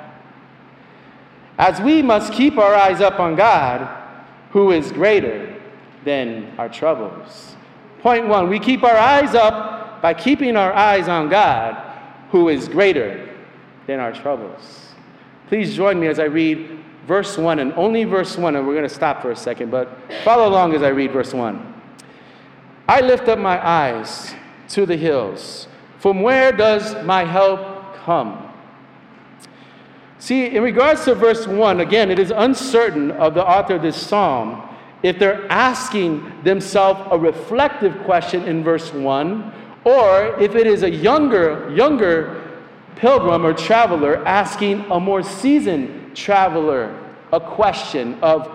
As 1.58 1.80
we 1.80 2.02
must 2.02 2.32
keep 2.32 2.58
our 2.58 2.74
eyes 2.74 3.00
up 3.00 3.18
on 3.18 3.34
God, 3.34 3.96
who 4.50 4.72
is 4.72 4.92
greater 4.92 5.58
than 6.04 6.52
our 6.58 6.68
troubles. 6.68 7.56
Point 8.00 8.28
one, 8.28 8.48
we 8.48 8.58
keep 8.58 8.82
our 8.82 8.96
eyes 8.96 9.34
up 9.34 10.02
by 10.02 10.12
keeping 10.14 10.56
our 10.56 10.72
eyes 10.72 11.08
on 11.08 11.28
God, 11.28 11.76
who 12.30 12.48
is 12.48 12.68
greater 12.68 13.29
than 13.90 13.98
our 13.98 14.12
troubles. 14.12 14.92
Please 15.48 15.74
join 15.74 15.98
me 15.98 16.06
as 16.06 16.20
I 16.20 16.26
read 16.26 16.78
verse 17.08 17.36
1 17.36 17.58
and 17.58 17.72
only 17.72 18.04
verse 18.04 18.38
1, 18.38 18.54
and 18.54 18.64
we're 18.64 18.74
going 18.74 18.88
to 18.88 18.94
stop 18.94 19.20
for 19.20 19.32
a 19.32 19.36
second, 19.36 19.72
but 19.72 19.88
follow 20.22 20.48
along 20.48 20.74
as 20.74 20.84
I 20.84 20.90
read 20.90 21.10
verse 21.10 21.34
1. 21.34 21.82
I 22.86 23.00
lift 23.00 23.26
up 23.26 23.40
my 23.40 23.58
eyes 23.66 24.32
to 24.68 24.86
the 24.86 24.96
hills. 24.96 25.66
From 25.98 26.22
where 26.22 26.52
does 26.52 27.04
my 27.04 27.24
help 27.24 27.96
come? 27.96 28.52
See, 30.20 30.46
in 30.46 30.62
regards 30.62 31.04
to 31.06 31.16
verse 31.16 31.48
1, 31.48 31.80
again, 31.80 32.12
it 32.12 32.20
is 32.20 32.30
uncertain 32.30 33.10
of 33.10 33.34
the 33.34 33.44
author 33.44 33.74
of 33.74 33.82
this 33.82 33.96
psalm 33.96 34.68
if 35.02 35.18
they're 35.18 35.50
asking 35.50 36.44
themselves 36.44 37.00
a 37.10 37.18
reflective 37.18 37.98
question 38.04 38.44
in 38.44 38.62
verse 38.62 38.92
1 38.92 39.52
or 39.84 40.38
if 40.40 40.54
it 40.54 40.66
is 40.66 40.82
a 40.82 40.90
younger, 40.90 41.72
younger 41.74 42.39
pilgrim 42.96 43.44
or 43.44 43.52
traveler 43.52 44.24
asking 44.26 44.84
a 44.90 45.00
more 45.00 45.22
seasoned 45.22 46.16
traveler 46.16 46.96
a 47.32 47.40
question 47.40 48.18
of 48.22 48.46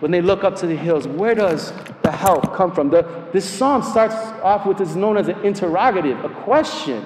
when 0.00 0.10
they 0.10 0.22
look 0.22 0.44
up 0.44 0.56
to 0.56 0.66
the 0.66 0.76
hills, 0.76 1.06
where 1.06 1.34
does 1.34 1.72
the 2.02 2.10
help 2.10 2.54
come 2.54 2.72
from? 2.72 2.88
The, 2.88 3.28
this 3.32 3.48
psalm 3.48 3.82
starts 3.82 4.14
off 4.42 4.66
with 4.66 4.80
is 4.80 4.96
known 4.96 5.16
as 5.18 5.28
an 5.28 5.38
interrogative, 5.44 6.24
a 6.24 6.30
question. 6.30 7.04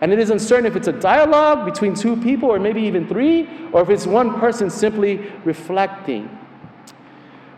And 0.00 0.12
it 0.12 0.18
is 0.18 0.30
uncertain 0.30 0.66
if 0.66 0.76
it's 0.76 0.88
a 0.88 0.92
dialogue 0.92 1.64
between 1.64 1.94
two 1.94 2.16
people 2.16 2.48
or 2.48 2.58
maybe 2.58 2.80
even 2.82 3.08
three, 3.08 3.48
or 3.72 3.82
if 3.82 3.90
it's 3.90 4.06
one 4.06 4.38
person 4.38 4.70
simply 4.70 5.32
reflecting. 5.44 6.38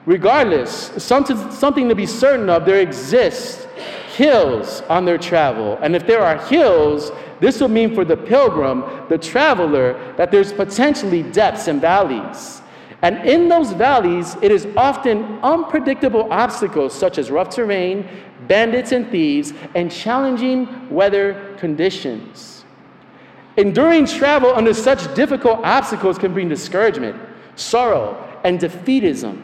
Regardless, 0.07 0.93
something, 1.03 1.51
something 1.51 1.89
to 1.89 1.95
be 1.95 2.07
certain 2.07 2.49
of, 2.51 2.65
there 2.65 2.81
exists 2.81 3.67
hills 4.15 4.83
on 4.83 5.05
their 5.05 5.19
travel. 5.19 5.79
And 5.83 5.97
if 5.97 6.07
there 6.07 6.23
are 6.23 6.39
hills, 6.47 7.11
this 7.41 7.61
will 7.61 7.69
mean 7.69 7.95
for 7.95 8.05
the 8.05 8.17
pilgrim, 8.17 8.85
the 9.09 9.19
traveler, 9.19 10.14
that 10.17 10.31
there's 10.31 10.53
potentially 10.53 11.23
depths 11.23 11.69
and 11.69 11.81
valleys. 11.81 12.62
And 13.03 13.29
in 13.29 13.49
those 13.49 13.73
valleys, 13.73 14.37
it 14.41 14.50
is 14.50 14.67
often 14.76 15.38
unpredictable 15.43 16.33
obstacles 16.33 16.95
such 16.99 17.19
as 17.19 17.31
rough 17.31 17.50
terrain, 17.50 18.09
bandits 18.49 18.93
and 18.93 19.11
thieves, 19.11 19.53
and 19.75 19.91
challenging 19.91 20.88
weather 20.88 21.55
conditions. 21.59 22.64
Enduring 23.57 24.07
travel 24.07 24.55
under 24.55 24.75
such 24.75 25.14
difficult 25.14 25.61
obstacles 25.64 26.19
can 26.19 26.33
bring 26.33 26.49
discouragement, 26.49 27.17
sorrow, 27.57 28.17
and 28.43 28.59
defeatism. 28.59 29.41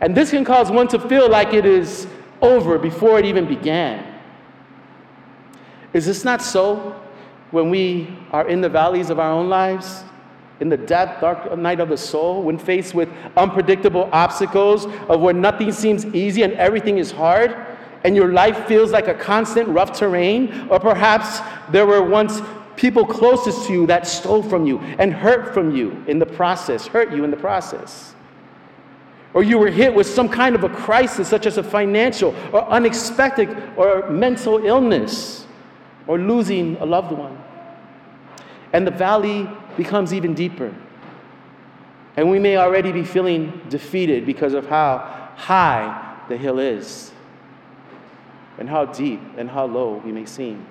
And 0.00 0.16
this 0.16 0.30
can 0.30 0.44
cause 0.44 0.70
one 0.70 0.88
to 0.88 0.98
feel 0.98 1.28
like 1.28 1.52
it 1.52 1.66
is 1.66 2.06
over 2.40 2.78
before 2.78 3.18
it 3.18 3.26
even 3.26 3.46
began. 3.46 4.09
Is 5.92 6.06
this 6.06 6.24
not 6.24 6.42
so 6.42 6.94
when 7.50 7.70
we 7.70 8.16
are 8.30 8.48
in 8.48 8.60
the 8.60 8.68
valleys 8.68 9.10
of 9.10 9.18
our 9.18 9.32
own 9.32 9.48
lives? 9.48 10.04
In 10.60 10.68
the 10.68 10.76
death, 10.76 11.20
dark 11.20 11.56
night 11.56 11.80
of 11.80 11.88
the 11.88 11.96
soul, 11.96 12.42
when 12.42 12.58
faced 12.58 12.94
with 12.94 13.08
unpredictable 13.36 14.08
obstacles 14.12 14.86
of 15.08 15.20
where 15.20 15.32
nothing 15.32 15.72
seems 15.72 16.04
easy 16.06 16.42
and 16.42 16.52
everything 16.54 16.98
is 16.98 17.10
hard, 17.10 17.56
and 18.04 18.14
your 18.14 18.32
life 18.32 18.66
feels 18.66 18.92
like 18.92 19.08
a 19.08 19.14
constant 19.14 19.68
rough 19.68 19.98
terrain, 19.98 20.68
or 20.70 20.78
perhaps 20.78 21.40
there 21.70 21.86
were 21.86 22.02
once 22.02 22.40
people 22.76 23.04
closest 23.06 23.66
to 23.66 23.72
you 23.72 23.86
that 23.86 24.06
stole 24.06 24.42
from 24.42 24.66
you 24.66 24.78
and 24.98 25.12
hurt 25.12 25.52
from 25.52 25.74
you 25.74 26.02
in 26.06 26.18
the 26.18 26.26
process, 26.26 26.86
hurt 26.86 27.10
you 27.12 27.24
in 27.24 27.30
the 27.30 27.36
process 27.36 28.14
or 29.34 29.42
you 29.42 29.58
were 29.58 29.70
hit 29.70 29.94
with 29.94 30.06
some 30.06 30.28
kind 30.28 30.54
of 30.54 30.64
a 30.64 30.68
crisis, 30.68 31.28
such 31.28 31.46
as 31.46 31.56
a 31.58 31.62
financial 31.62 32.34
or 32.52 32.64
unexpected 32.68 33.56
or 33.76 34.08
mental 34.10 34.64
illness, 34.64 35.46
or 36.10 36.18
losing 36.18 36.76
a 36.78 36.84
loved 36.84 37.12
one. 37.12 37.40
And 38.72 38.84
the 38.84 38.90
valley 38.90 39.48
becomes 39.76 40.12
even 40.12 40.34
deeper. 40.34 40.74
And 42.16 42.28
we 42.28 42.40
may 42.40 42.56
already 42.56 42.90
be 42.90 43.04
feeling 43.04 43.62
defeated 43.68 44.26
because 44.26 44.52
of 44.52 44.66
how 44.66 45.30
high 45.36 46.16
the 46.28 46.36
hill 46.36 46.58
is, 46.58 47.12
and 48.58 48.68
how 48.68 48.86
deep 48.86 49.20
and 49.38 49.48
how 49.48 49.66
low 49.66 50.02
we 50.04 50.10
may 50.10 50.26
seem. 50.26 50.66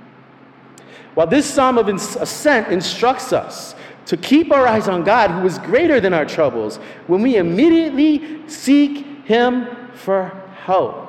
While 1.14 1.28
this 1.28 1.46
psalm 1.46 1.78
of 1.78 1.88
ascent 1.88 2.68
instructs 2.68 3.32
us 3.32 3.76
to 4.08 4.18
keep 4.18 4.52
our 4.52 4.68
eyes 4.68 4.90
on 4.90 5.06
God, 5.06 5.32
who 5.32 5.48
is 5.48 5.58
greater 5.60 6.02
than 6.02 6.14
our 6.14 6.26
troubles, 6.26 6.82
when 7.08 7.22
we 7.22 7.38
immediately 7.38 8.46
seek 8.50 9.24
Him 9.24 9.70
for 9.94 10.34
help. 10.66 11.09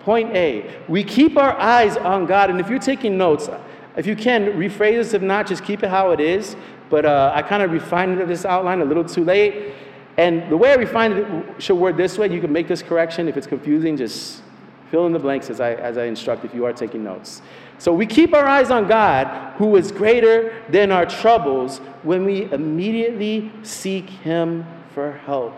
Point 0.00 0.34
A, 0.34 0.80
we 0.88 1.04
keep 1.04 1.36
our 1.36 1.58
eyes 1.58 1.96
on 1.96 2.26
God. 2.26 2.50
And 2.50 2.60
if 2.60 2.68
you're 2.68 2.78
taking 2.78 3.18
notes, 3.18 3.48
if 3.96 4.06
you 4.06 4.16
can, 4.16 4.52
rephrase 4.52 4.96
this. 4.96 5.14
If 5.14 5.22
not, 5.22 5.46
just 5.46 5.64
keep 5.64 5.82
it 5.82 5.90
how 5.90 6.12
it 6.12 6.20
is. 6.20 6.56
But 6.88 7.04
uh, 7.04 7.32
I 7.34 7.42
kind 7.42 7.62
of 7.62 7.72
refined 7.72 8.18
this 8.28 8.44
outline 8.44 8.80
a 8.80 8.84
little 8.84 9.04
too 9.04 9.24
late. 9.24 9.74
And 10.16 10.50
the 10.50 10.56
way 10.56 10.70
I 10.70 10.74
refined 10.74 11.14
it 11.14 11.62
should 11.62 11.76
word 11.76 11.96
this 11.96 12.16
way. 12.18 12.32
You 12.32 12.40
can 12.40 12.52
make 12.52 12.68
this 12.68 12.82
correction. 12.82 13.28
If 13.28 13.36
it's 13.36 13.46
confusing, 13.46 13.96
just 13.96 14.42
fill 14.90 15.06
in 15.06 15.12
the 15.12 15.18
blanks 15.18 15.50
as 15.50 15.60
I, 15.60 15.74
as 15.74 15.98
I 15.98 16.04
instruct 16.04 16.44
if 16.44 16.54
you 16.54 16.64
are 16.64 16.72
taking 16.72 17.04
notes. 17.04 17.42
So 17.78 17.92
we 17.92 18.06
keep 18.06 18.34
our 18.34 18.46
eyes 18.46 18.70
on 18.70 18.88
God, 18.88 19.54
who 19.56 19.76
is 19.76 19.92
greater 19.92 20.64
than 20.70 20.90
our 20.90 21.06
troubles, 21.06 21.78
when 22.02 22.24
we 22.24 22.50
immediately 22.50 23.52
seek 23.62 24.08
Him 24.08 24.66
for 24.94 25.12
help. 25.12 25.54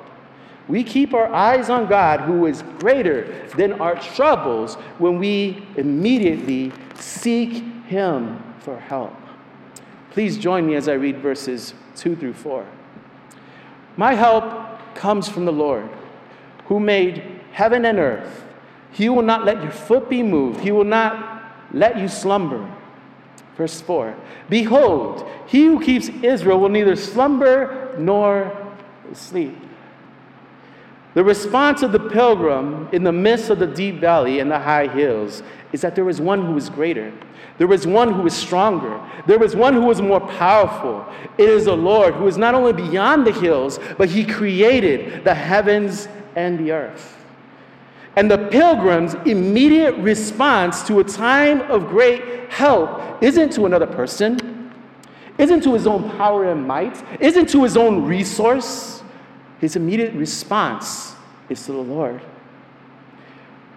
We 0.71 0.85
keep 0.85 1.15
our 1.15 1.27
eyes 1.35 1.69
on 1.69 1.89
God, 1.89 2.21
who 2.21 2.47
is 2.47 2.63
greater 2.79 3.49
than 3.57 3.73
our 3.81 3.97
troubles, 3.97 4.77
when 4.99 5.19
we 5.19 5.67
immediately 5.77 6.71
seek 6.95 7.65
Him 7.87 8.41
for 8.61 8.79
help. 8.79 9.13
Please 10.13 10.39
join 10.39 10.65
me 10.65 10.77
as 10.77 10.89
I 10.89 10.93
read 10.93 11.19
verses 11.19 11.75
2 11.97 12.15
through 12.15 12.35
4. 12.35 12.65
My 13.97 14.15
help 14.15 14.95
comes 14.95 15.29
from 15.29 15.45
the 15.45 15.53
Lord, 15.53 15.91
who 16.67 16.79
made 16.79 17.41
heaven 17.51 17.85
and 17.85 17.99
earth. 17.99 18.45
He 18.93 19.09
will 19.09 19.23
not 19.23 19.45
let 19.45 19.61
your 19.65 19.73
foot 19.73 20.09
be 20.09 20.23
moved. 20.23 20.61
He 20.61 20.71
will 20.71 20.85
not 20.85 21.43
let 21.73 21.99
you 21.99 22.07
slumber. 22.07 22.73
Verse 23.57 23.81
4 23.81 24.15
Behold, 24.49 25.29
he 25.49 25.67
who 25.67 25.81
keeps 25.81 26.09
Israel 26.23 26.61
will 26.61 26.69
neither 26.69 26.95
slumber 26.95 27.97
nor 27.99 28.73
sleep. 29.15 29.57
The 31.15 31.25
response 31.25 31.83
of 31.83 31.93
the 31.93 31.99
pilgrim 31.99 32.89
in 32.93 33.03
the 33.03 33.13
midst 33.13 33.51
of 33.51 33.59
the 33.59 33.67
deep 33.67 33.97
valley 33.97 34.39
and 34.39 34.51
the 34.51 34.59
high 34.59 34.87
hills 34.87 35.43
is 35.73 35.81
that 35.81 35.95
there 35.97 36.09
is 36.09 36.21
one 36.21 36.47
who 36.47 36.57
is 36.57 36.71
greater. 36.71 37.13
There 37.59 37.73
is 37.73 37.87
one 37.87 38.13
who 38.13 38.27
is 38.27 38.35
stronger. 38.35 39.01
There 39.27 39.43
is 39.43 39.55
one 39.57 39.75
who 39.75 39.91
is 39.91 40.01
more 40.01 40.21
powerful. 40.21 41.05
It 41.37 41.49
is 41.49 41.67
the 41.67 41.77
Lord 41.77 42.15
who 42.15 42.27
is 42.27 42.39
not 42.39 42.55
only 42.55 42.73
beyond 42.73 43.27
the 43.27 43.33
hills, 43.33 43.79
but 43.99 44.09
he 44.09 44.25
created 44.25 45.25
the 45.25 45.35
heavens 45.35 46.09
and 46.37 46.59
the 46.59 46.73
earth. 46.73 47.17
And 48.17 48.31
the 48.31 48.39
pilgrim's 48.49 49.15
immediate 49.27 49.95
response 49.97 50.83
to 50.85 51.01
a 51.01 51.05
time 51.05 51.61
of 51.63 51.89
great 51.89 52.51
help 52.51 53.23
isn't 53.23 53.53
to 53.53 53.67
another 53.67 53.87
person, 53.87 54.73
isn't 55.39 55.63
to 55.63 55.75
his 55.75 55.87
own 55.87 56.11
power 56.17 56.51
and 56.51 56.67
might, 56.67 57.03
isn't 57.21 57.49
to 57.51 57.63
his 57.63 57.77
own 57.77 58.05
resource. 58.05 59.03
His 59.61 59.77
immediate 59.77 60.15
response 60.15 61.15
is 61.49 61.65
to 61.67 61.73
the 61.73 61.79
Lord. 61.79 62.21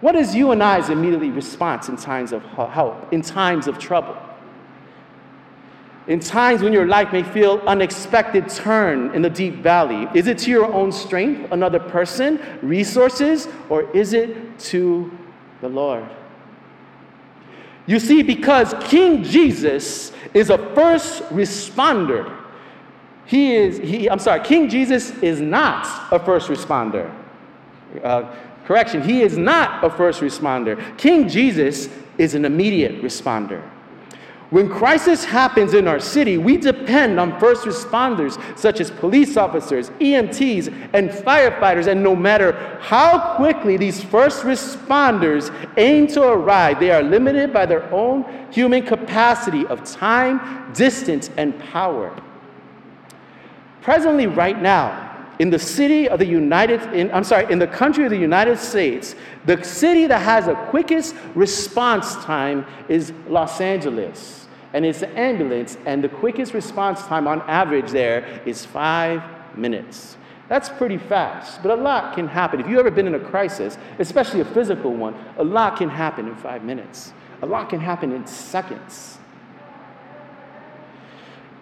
What 0.00 0.16
is 0.16 0.34
you 0.34 0.50
and 0.50 0.62
I's 0.62 0.90
immediate 0.90 1.32
response 1.34 1.88
in 1.88 1.96
times 1.96 2.32
of 2.32 2.42
help, 2.44 3.12
in 3.12 3.22
times 3.22 3.66
of 3.66 3.78
trouble? 3.78 4.16
In 6.06 6.20
times 6.20 6.60
when 6.60 6.74
your 6.74 6.86
life 6.86 7.12
may 7.12 7.22
feel 7.22 7.62
unexpected 7.66 8.48
turn 8.50 9.14
in 9.14 9.22
the 9.22 9.30
deep 9.30 9.56
valley, 9.62 10.06
is 10.14 10.26
it 10.26 10.36
to 10.38 10.50
your 10.50 10.70
own 10.70 10.92
strength, 10.92 11.50
another 11.50 11.80
person, 11.80 12.38
resources, 12.60 13.48
or 13.70 13.90
is 13.96 14.12
it 14.12 14.58
to 14.58 15.10
the 15.62 15.68
Lord? 15.68 16.04
You 17.86 17.98
see, 17.98 18.22
because 18.22 18.74
King 18.80 19.22
Jesus 19.22 20.12
is 20.34 20.50
a 20.50 20.58
first 20.74 21.22
responder, 21.24 22.43
he 23.26 23.54
is, 23.54 23.78
he, 23.78 24.08
I'm 24.08 24.18
sorry, 24.18 24.40
King 24.44 24.68
Jesus 24.68 25.10
is 25.22 25.40
not 25.40 26.12
a 26.12 26.18
first 26.18 26.48
responder. 26.48 27.12
Uh, 28.02 28.34
correction, 28.64 29.02
he 29.02 29.22
is 29.22 29.38
not 29.38 29.82
a 29.84 29.90
first 29.90 30.20
responder. 30.20 30.96
King 30.98 31.28
Jesus 31.28 31.88
is 32.18 32.34
an 32.34 32.44
immediate 32.44 33.02
responder. 33.02 33.62
When 34.50 34.68
crisis 34.68 35.24
happens 35.24 35.74
in 35.74 35.88
our 35.88 35.98
city, 35.98 36.38
we 36.38 36.56
depend 36.58 37.18
on 37.18 37.40
first 37.40 37.64
responders 37.64 38.40
such 38.56 38.78
as 38.78 38.90
police 38.90 39.36
officers, 39.36 39.90
EMTs, 39.98 40.72
and 40.92 41.10
firefighters. 41.10 41.88
And 41.88 42.02
no 42.04 42.14
matter 42.14 42.52
how 42.80 43.34
quickly 43.36 43.76
these 43.76 44.04
first 44.04 44.42
responders 44.44 45.52
aim 45.76 46.06
to 46.08 46.22
arrive, 46.22 46.78
they 46.78 46.92
are 46.92 47.02
limited 47.02 47.52
by 47.52 47.66
their 47.66 47.92
own 47.92 48.24
human 48.52 48.84
capacity 48.84 49.66
of 49.66 49.82
time, 49.82 50.72
distance, 50.72 51.30
and 51.36 51.58
power. 51.58 52.14
Presently, 53.84 54.26
right 54.26 54.60
now, 54.60 55.28
in 55.38 55.50
the 55.50 55.58
city 55.58 56.08
of 56.08 56.18
the 56.18 56.26
United, 56.26 56.80
in, 56.92 57.12
I'm 57.12 57.24
sorry, 57.24 57.50
in 57.52 57.58
the 57.58 57.66
country 57.66 58.04
of 58.04 58.10
the 58.10 58.18
United 58.18 58.58
States, 58.58 59.14
the 59.44 59.62
city 59.62 60.06
that 60.06 60.20
has 60.20 60.46
the 60.46 60.54
quickest 60.54 61.14
response 61.34 62.16
time 62.24 62.66
is 62.88 63.12
Los 63.28 63.60
Angeles 63.60 64.44
and 64.74 64.84
it's 64.84 65.02
an 65.02 65.12
ambulance, 65.12 65.78
and 65.86 66.02
the 66.02 66.08
quickest 66.08 66.52
response 66.52 67.00
time 67.02 67.28
on 67.28 67.40
average 67.42 67.92
there 67.92 68.42
is 68.44 68.66
five 68.66 69.22
minutes. 69.56 70.16
That's 70.48 70.68
pretty 70.68 70.98
fast, 70.98 71.62
but 71.62 71.78
a 71.78 71.80
lot 71.80 72.16
can 72.16 72.26
happen. 72.26 72.58
If 72.58 72.66
you've 72.66 72.80
ever 72.80 72.90
been 72.90 73.06
in 73.06 73.14
a 73.14 73.20
crisis, 73.20 73.78
especially 74.00 74.40
a 74.40 74.44
physical 74.44 74.92
one, 74.92 75.14
a 75.38 75.44
lot 75.44 75.78
can 75.78 75.88
happen 75.88 76.26
in 76.26 76.34
five 76.34 76.64
minutes. 76.64 77.12
A 77.40 77.46
lot 77.46 77.70
can 77.70 77.78
happen 77.78 78.10
in 78.10 78.26
seconds. 78.26 79.18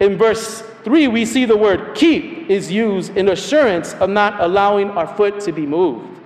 In 0.03 0.17
verse 0.17 0.63
3, 0.83 1.07
we 1.07 1.23
see 1.25 1.45
the 1.45 1.55
word 1.55 1.95
keep 1.95 2.49
is 2.49 2.69
used 2.69 3.15
in 3.15 3.29
assurance 3.29 3.93
of 3.93 4.09
not 4.09 4.41
allowing 4.41 4.89
our 4.89 5.07
foot 5.07 5.39
to 5.39 5.53
be 5.53 5.65
moved. 5.65 6.19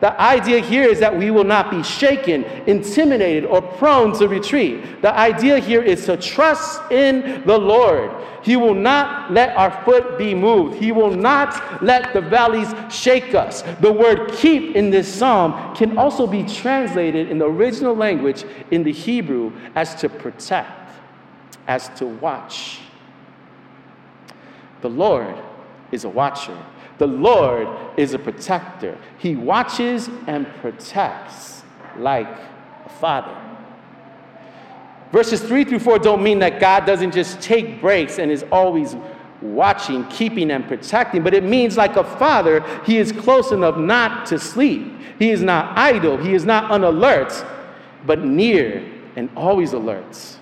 The 0.00 0.20
idea 0.20 0.60
here 0.60 0.82
is 0.82 1.00
that 1.00 1.16
we 1.16 1.30
will 1.30 1.42
not 1.44 1.70
be 1.70 1.82
shaken, 1.82 2.44
intimidated, 2.66 3.46
or 3.46 3.62
prone 3.62 4.12
to 4.18 4.28
retreat. 4.28 5.00
The 5.00 5.18
idea 5.18 5.58
here 5.58 5.82
is 5.82 6.04
to 6.04 6.18
trust 6.18 6.82
in 6.92 7.42
the 7.46 7.56
Lord. 7.56 8.12
He 8.42 8.56
will 8.56 8.74
not 8.74 9.32
let 9.32 9.56
our 9.56 9.70
foot 9.86 10.18
be 10.18 10.34
moved. 10.34 10.76
He 10.76 10.92
will 10.92 11.10
not 11.10 11.82
let 11.82 12.12
the 12.12 12.20
valleys 12.20 12.68
shake 12.90 13.34
us. 13.34 13.62
The 13.80 13.90
word 13.90 14.32
keep 14.34 14.76
in 14.76 14.90
this 14.90 15.10
psalm 15.10 15.74
can 15.74 15.96
also 15.96 16.26
be 16.26 16.42
translated 16.44 17.30
in 17.30 17.38
the 17.38 17.46
original 17.46 17.96
language 17.96 18.44
in 18.70 18.82
the 18.82 18.92
Hebrew 18.92 19.52
as 19.74 19.94
to 20.02 20.10
protect, 20.10 20.92
as 21.66 21.88
to 21.96 22.04
watch. 22.04 22.80
The 24.82 24.90
Lord 24.90 25.36
is 25.92 26.04
a 26.04 26.08
watcher. 26.08 26.56
The 26.98 27.06
Lord 27.06 27.68
is 27.96 28.14
a 28.14 28.18
protector. 28.18 28.96
He 29.18 29.36
watches 29.36 30.08
and 30.26 30.46
protects 30.56 31.62
like 31.98 32.28
a 32.84 32.88
father. 32.88 33.36
Verses 35.12 35.40
3 35.40 35.64
through 35.64 35.78
4 35.78 35.98
don't 35.98 36.22
mean 36.22 36.38
that 36.40 36.60
God 36.60 36.84
doesn't 36.84 37.12
just 37.12 37.40
take 37.40 37.80
breaks 37.80 38.18
and 38.18 38.30
is 38.30 38.44
always 38.50 38.96
watching, 39.40 40.06
keeping, 40.08 40.50
and 40.50 40.66
protecting, 40.66 41.22
but 41.22 41.34
it 41.34 41.44
means 41.44 41.76
like 41.76 41.96
a 41.96 42.04
father, 42.04 42.64
he 42.84 42.98
is 42.98 43.12
close 43.12 43.52
enough 43.52 43.76
not 43.76 44.26
to 44.26 44.38
sleep. 44.38 44.92
He 45.18 45.30
is 45.30 45.42
not 45.42 45.76
idle, 45.78 46.16
he 46.16 46.34
is 46.34 46.44
not 46.44 46.70
unalert, 46.70 47.46
but 48.06 48.24
near 48.24 48.84
and 49.16 49.30
always 49.36 49.72
alert. 49.72 50.38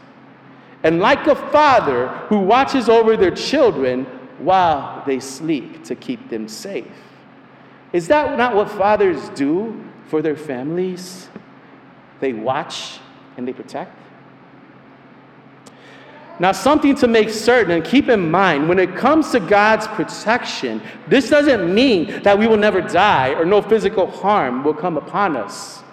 And 0.83 1.01
like 1.01 1.27
a 1.27 1.35
father 1.35 2.09
who 2.29 2.41
watches 2.41 2.89
over 2.89 3.17
their 3.17 3.31
children 3.31 4.07
while 4.45 5.03
they 5.07 5.21
sleep 5.21 5.85
to 5.85 5.95
keep 5.95 6.29
them 6.29 6.49
safe. 6.49 6.87
Is 7.93 8.09
that 8.09 8.37
not 8.37 8.55
what 8.55 8.71
fathers 8.71 9.29
do 9.31 9.83
for 10.09 10.21
their 10.21 10.37
families? 10.37 11.29
They 12.21 12.33
watch 12.33 12.99
and 13.37 13.47
they 13.47 13.53
protect? 13.53 13.97
Now, 16.41 16.51
something 16.51 16.97
to 16.97 17.07
make 17.07 17.31
certain 17.31 17.71
and 17.71 17.85
keep 17.85 18.09
in 18.09 18.29
mind 18.29 18.69
when 18.69 18.81
it 18.81 18.97
comes 18.97 19.31
to 19.31 19.41
God's 19.41 19.87
protection, 19.87 20.83
this 21.07 21.31
doesn't 21.31 21.73
mean 21.73 22.23
that 22.25 22.37
we 22.37 22.49
will 22.49 22.57
never 22.57 22.81
die 22.81 23.35
or 23.35 23.45
no 23.45 23.63
physical 23.63 24.11
harm 24.11 24.65
will 24.65 24.75
come 24.75 24.97
upon 24.97 25.37
us. 25.37 25.85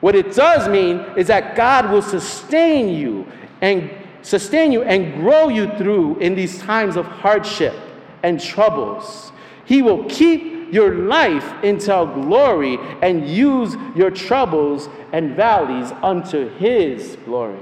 What 0.00 0.14
it 0.14 0.34
does 0.34 0.68
mean 0.68 1.00
is 1.16 1.26
that 1.26 1.56
God 1.56 1.90
will 1.90 2.02
sustain 2.02 2.88
you 2.88 3.26
and 3.60 3.90
sustain 4.24 4.72
you 4.72 4.82
and 4.82 5.14
grow 5.14 5.48
you 5.48 5.68
through 5.76 6.18
in 6.18 6.34
these 6.34 6.58
times 6.58 6.96
of 6.96 7.06
hardship 7.06 7.74
and 8.22 8.40
troubles. 8.40 9.32
He 9.66 9.82
will 9.82 10.04
keep 10.04 10.72
your 10.72 10.94
life 10.94 11.44
until 11.62 12.06
glory 12.06 12.78
and 13.02 13.28
use 13.28 13.76
your 13.94 14.10
troubles 14.10 14.88
and 15.12 15.36
valleys 15.36 15.92
unto 16.02 16.48
His 16.56 17.16
glory. 17.24 17.60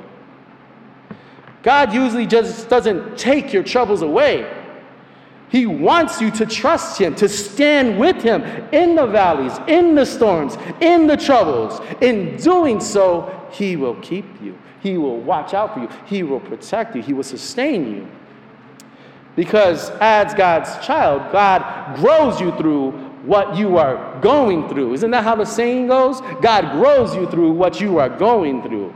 God 1.63 1.93
usually 1.93 2.27
just 2.27 2.69
doesn't 2.69 3.19
take 3.19 3.53
your 3.53 3.63
troubles 3.63 4.03
away. 4.03 4.51
He 5.49 5.67
wants 5.67 6.21
you 6.21 6.31
to 6.31 6.47
trust 6.47 6.99
Him, 6.99 7.15
to 7.17 7.29
stand 7.29 7.99
with 7.99 8.23
Him 8.23 8.43
in 8.73 8.95
the 8.95 9.07
valleys, 9.07 9.53
in 9.69 9.95
the 9.95 10.07
storms, 10.07 10.57
in 10.81 11.07
the 11.07 11.17
troubles. 11.17 11.81
In 12.01 12.37
doing 12.37 12.81
so, 12.81 13.49
He 13.53 13.77
will 13.77 13.97
keep 13.97 14.25
you. 14.43 14.59
He 14.83 14.99
will 14.99 15.19
watch 15.19 15.55
out 15.55 15.75
for 15.75 15.81
you. 15.81 15.89
He 16.07 16.23
will 16.23 16.41
protect 16.41 16.97
you. 16.97 17.03
He 17.03 17.13
will 17.13 17.23
sustain 17.23 17.95
you. 17.95 18.09
Because 19.37 19.91
as 20.01 20.35
God's 20.35 20.85
child, 20.85 21.33
God 21.33 21.97
grows 21.97 22.41
you 22.41 22.51
through 22.57 22.91
what 23.25 23.57
you 23.57 23.79
are 23.79 24.21
going 24.21 24.69
through. 24.69 24.95
Isn't 24.95 25.13
that 25.13 25.23
how 25.23 25.37
the 25.37 25.45
saying 25.45 25.87
goes? 25.87 26.21
God 26.41 26.73
grows 26.73 27.15
you 27.15 27.31
through 27.31 27.53
what 27.53 27.81
you 27.81 27.99
are 27.99 28.09
going 28.09 28.63
through. 28.63 28.93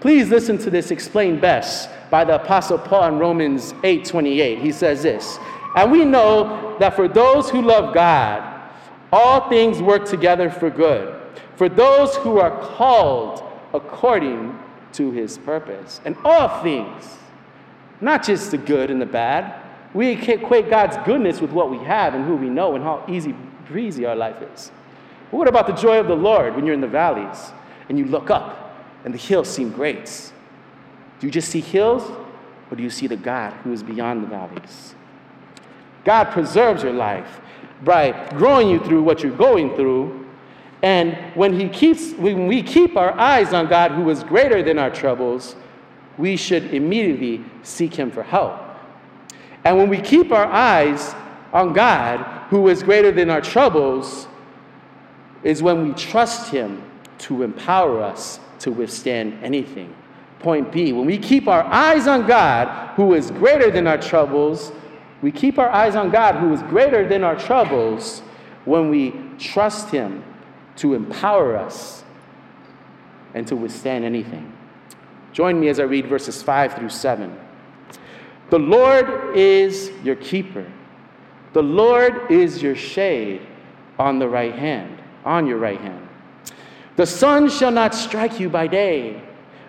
Please 0.00 0.30
listen 0.30 0.56
to 0.58 0.70
this 0.70 0.90
explained 0.90 1.42
best 1.42 1.90
by 2.10 2.24
the 2.24 2.36
apostle 2.36 2.78
Paul 2.78 3.08
in 3.08 3.18
Romans 3.18 3.74
8:28. 3.84 4.58
He 4.58 4.72
says 4.72 5.02
this, 5.02 5.38
"And 5.76 5.92
we 5.92 6.06
know 6.06 6.74
that 6.78 6.96
for 6.96 7.06
those 7.06 7.50
who 7.50 7.60
love 7.60 7.92
God, 7.92 8.42
all 9.12 9.48
things 9.50 9.82
work 9.82 10.06
together 10.06 10.48
for 10.48 10.70
good, 10.70 11.14
for 11.56 11.68
those 11.68 12.16
who 12.16 12.40
are 12.40 12.50
called 12.50 13.42
according 13.74 14.58
to 14.94 15.10
his 15.10 15.38
purpose." 15.38 16.00
And 16.04 16.16
all 16.24 16.62
things, 16.62 17.18
not 18.00 18.22
just 18.22 18.50
the 18.50 18.58
good 18.58 18.90
and 18.90 19.00
the 19.00 19.06
bad. 19.06 19.54
We 19.92 20.10
equate 20.10 20.70
God's 20.70 20.96
goodness 20.98 21.40
with 21.40 21.50
what 21.50 21.70
we 21.70 21.78
have 21.78 22.14
and 22.14 22.24
who 22.24 22.36
we 22.36 22.48
know 22.48 22.74
and 22.74 22.84
how 22.84 23.02
easy 23.08 23.34
breezy 23.68 24.06
our 24.06 24.14
life 24.14 24.36
is. 24.54 24.70
But 25.30 25.38
what 25.38 25.48
about 25.48 25.66
the 25.66 25.72
joy 25.72 25.98
of 25.98 26.06
the 26.06 26.16
Lord 26.16 26.54
when 26.54 26.64
you're 26.64 26.74
in 26.74 26.80
the 26.80 26.86
valleys 26.86 27.52
and 27.88 27.98
you 27.98 28.04
look 28.04 28.30
up 28.30 28.60
and 29.04 29.12
the 29.12 29.18
hills 29.18 29.48
seem 29.48 29.70
great. 29.70 30.32
Do 31.18 31.26
you 31.26 31.30
just 31.30 31.50
see 31.50 31.60
hills, 31.60 32.10
or 32.70 32.76
do 32.76 32.82
you 32.82 32.90
see 32.90 33.06
the 33.06 33.16
God 33.16 33.52
who 33.64 33.72
is 33.72 33.82
beyond 33.82 34.22
the 34.22 34.28
valleys? 34.28 34.94
God 36.04 36.30
preserves 36.30 36.82
your 36.82 36.92
life 36.92 37.40
by 37.84 38.12
growing 38.30 38.68
you 38.68 38.78
through 38.78 39.02
what 39.02 39.22
you're 39.22 39.36
going 39.36 39.74
through. 39.74 40.19
And 40.82 41.14
when, 41.34 41.58
he 41.58 41.68
keeps, 41.68 42.12
when 42.12 42.46
we 42.46 42.62
keep 42.62 42.96
our 42.96 43.12
eyes 43.18 43.52
on 43.52 43.68
God, 43.68 43.92
who 43.92 44.08
is 44.08 44.24
greater 44.24 44.62
than 44.62 44.78
our 44.78 44.90
troubles, 44.90 45.56
we 46.16 46.36
should 46.36 46.72
immediately 46.74 47.44
seek 47.62 47.94
Him 47.94 48.10
for 48.10 48.22
help. 48.22 48.58
And 49.64 49.76
when 49.76 49.88
we 49.88 50.00
keep 50.00 50.32
our 50.32 50.46
eyes 50.46 51.14
on 51.52 51.72
God, 51.72 52.20
who 52.48 52.68
is 52.68 52.82
greater 52.82 53.12
than 53.12 53.28
our 53.28 53.40
troubles, 53.40 54.26
is 55.42 55.62
when 55.62 55.88
we 55.88 55.94
trust 55.94 56.50
Him 56.50 56.82
to 57.18 57.42
empower 57.42 58.02
us 58.02 58.40
to 58.60 58.70
withstand 58.72 59.38
anything. 59.42 59.94
Point 60.38 60.72
B, 60.72 60.92
when 60.92 61.04
we 61.04 61.18
keep 61.18 61.48
our 61.48 61.64
eyes 61.64 62.06
on 62.06 62.26
God, 62.26 62.94
who 62.94 63.12
is 63.14 63.30
greater 63.30 63.70
than 63.70 63.86
our 63.86 63.98
troubles, 63.98 64.72
we 65.20 65.30
keep 65.30 65.58
our 65.58 65.68
eyes 65.68 65.96
on 65.96 66.10
God, 66.10 66.36
who 66.36 66.52
is 66.54 66.62
greater 66.62 67.06
than 67.06 67.22
our 67.22 67.36
troubles, 67.36 68.20
when 68.64 68.88
we 68.88 69.14
trust 69.38 69.90
Him 69.90 70.22
to 70.80 70.94
empower 70.94 71.56
us 71.56 72.04
and 73.34 73.46
to 73.46 73.54
withstand 73.54 74.02
anything. 74.04 74.50
Join 75.32 75.60
me 75.60 75.68
as 75.68 75.78
I 75.78 75.84
read 75.84 76.06
verses 76.06 76.42
5 76.42 76.74
through 76.74 76.88
7. 76.88 77.38
The 78.48 78.58
Lord 78.58 79.36
is 79.36 79.92
your 80.02 80.16
keeper. 80.16 80.66
The 81.52 81.62
Lord 81.62 82.30
is 82.30 82.62
your 82.62 82.74
shade 82.74 83.42
on 83.98 84.18
the 84.18 84.28
right 84.28 84.54
hand, 84.54 84.98
on 85.24 85.46
your 85.46 85.58
right 85.58 85.80
hand. 85.80 86.08
The 86.96 87.06
sun 87.06 87.50
shall 87.50 87.70
not 87.70 87.94
strike 87.94 88.40
you 88.40 88.48
by 88.48 88.66
day, 88.66 89.22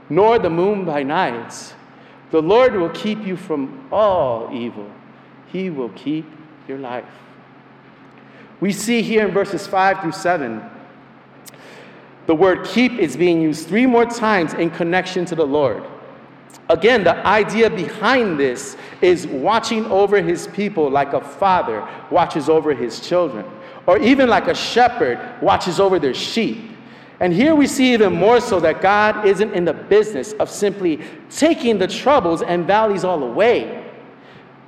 nor 0.10 0.40
the 0.40 0.50
moon 0.50 0.86
by 0.86 1.04
night. 1.04 1.76
The 2.32 2.42
Lord 2.42 2.74
will 2.74 2.90
keep 2.90 3.26
you 3.28 3.36
from 3.36 3.88
all 3.92 4.50
evil. 4.54 4.90
He 5.48 5.70
will 5.70 5.90
keep 5.90 6.26
your 6.70 6.78
life. 6.78 7.04
We 8.62 8.72
see 8.72 9.02
here 9.02 9.28
in 9.28 9.34
verses 9.34 9.68
5 9.68 10.02
through 10.02 10.14
7, 10.14 10.62
the 12.32 12.36
word 12.36 12.64
keep 12.64 12.94
is 12.94 13.18
being 13.18 13.42
used 13.42 13.68
three 13.68 13.86
more 13.86 14.06
times 14.06 14.54
in 14.54 14.70
connection 14.70 15.26
to 15.26 15.36
the 15.36 15.46
Lord. 15.46 15.84
Again, 16.70 17.04
the 17.04 17.18
idea 17.28 17.70
behind 17.70 18.40
this 18.40 18.78
is 19.02 19.28
watching 19.28 19.86
over 19.88 20.22
his 20.22 20.48
people 20.48 20.90
like 20.90 21.12
a 21.12 21.20
father 21.20 21.86
watches 22.10 22.48
over 22.48 22.74
his 22.74 23.02
children, 23.02 23.46
or 23.86 23.98
even 23.98 24.30
like 24.30 24.48
a 24.48 24.56
shepherd 24.56 25.20
watches 25.42 25.78
over 25.78 26.00
their 26.00 26.14
sheep. 26.14 26.72
And 27.20 27.34
here 27.34 27.54
we 27.54 27.68
see 27.68 27.92
even 27.94 28.14
more 28.14 28.40
so 28.40 28.62
that 28.62 28.82
God 28.82 29.26
isn't 29.26 29.52
in 29.52 29.66
the 29.66 29.74
business 29.74 30.32
of 30.32 30.50
simply 30.50 31.02
taking 31.30 31.80
the 31.80 31.88
troubles 31.88 32.44
and 32.44 32.66
valleys 32.66 33.04
all 33.04 33.22
away, 33.24 33.92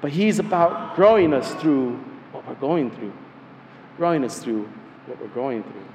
but 0.02 0.12
He's 0.12 0.38
about 0.38 0.98
growing 0.98 1.34
us 1.34 1.54
through 1.62 1.92
what 2.34 2.46
we're 2.46 2.56
going 2.56 2.92
through, 2.92 3.14
growing 3.96 4.26
us 4.26 4.40
through 4.40 4.68
what 5.06 5.18
we're 5.22 5.28
going 5.30 5.64
through. 5.64 5.93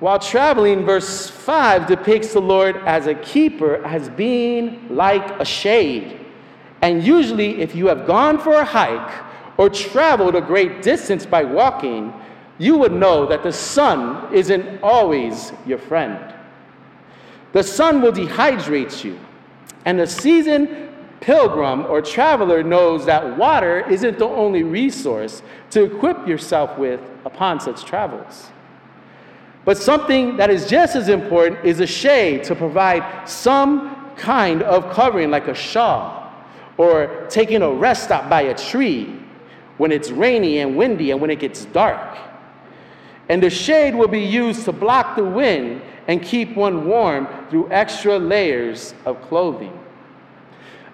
While 0.00 0.20
traveling, 0.20 0.84
verse 0.84 1.28
5 1.28 1.88
depicts 1.88 2.32
the 2.32 2.40
Lord 2.40 2.76
as 2.86 3.08
a 3.08 3.14
keeper, 3.16 3.84
as 3.84 4.08
being 4.10 4.86
like 4.94 5.40
a 5.40 5.44
shade. 5.44 6.20
And 6.82 7.04
usually, 7.04 7.60
if 7.60 7.74
you 7.74 7.88
have 7.88 8.06
gone 8.06 8.38
for 8.38 8.52
a 8.52 8.64
hike 8.64 9.24
or 9.56 9.68
traveled 9.68 10.36
a 10.36 10.40
great 10.40 10.82
distance 10.82 11.26
by 11.26 11.42
walking, 11.42 12.14
you 12.58 12.78
would 12.78 12.92
know 12.92 13.26
that 13.26 13.42
the 13.42 13.52
sun 13.52 14.32
isn't 14.32 14.80
always 14.82 15.52
your 15.66 15.78
friend. 15.78 16.32
The 17.52 17.64
sun 17.64 18.00
will 18.00 18.12
dehydrate 18.12 19.02
you, 19.02 19.18
and 19.84 19.98
the 19.98 20.06
seasoned 20.06 20.90
pilgrim 21.20 21.86
or 21.86 22.00
traveler 22.00 22.62
knows 22.62 23.04
that 23.06 23.36
water 23.36 23.80
isn't 23.90 24.18
the 24.18 24.28
only 24.28 24.62
resource 24.62 25.42
to 25.70 25.82
equip 25.82 26.28
yourself 26.28 26.78
with 26.78 27.00
upon 27.24 27.58
such 27.58 27.84
travels. 27.84 28.50
But 29.68 29.76
something 29.76 30.38
that 30.38 30.48
is 30.48 30.66
just 30.66 30.96
as 30.96 31.10
important 31.10 31.62
is 31.62 31.80
a 31.80 31.86
shade 31.86 32.42
to 32.44 32.54
provide 32.54 33.28
some 33.28 34.14
kind 34.16 34.62
of 34.62 34.90
covering, 34.90 35.30
like 35.30 35.46
a 35.46 35.54
shawl, 35.54 36.32
or 36.78 37.26
taking 37.28 37.60
a 37.60 37.70
rest 37.70 38.04
stop 38.04 38.30
by 38.30 38.40
a 38.40 38.54
tree 38.54 39.14
when 39.76 39.92
it's 39.92 40.10
rainy 40.10 40.60
and 40.60 40.74
windy 40.74 41.10
and 41.10 41.20
when 41.20 41.28
it 41.28 41.38
gets 41.38 41.66
dark 41.66 42.16
and 43.28 43.42
the 43.42 43.50
shade 43.50 43.94
will 43.94 44.08
be 44.08 44.22
used 44.22 44.64
to 44.64 44.72
block 44.72 45.16
the 45.16 45.22
wind 45.24 45.82
and 46.06 46.22
keep 46.22 46.56
one 46.56 46.86
warm 46.86 47.28
through 47.50 47.70
extra 47.70 48.18
layers 48.18 48.94
of 49.04 49.20
clothing. 49.20 49.78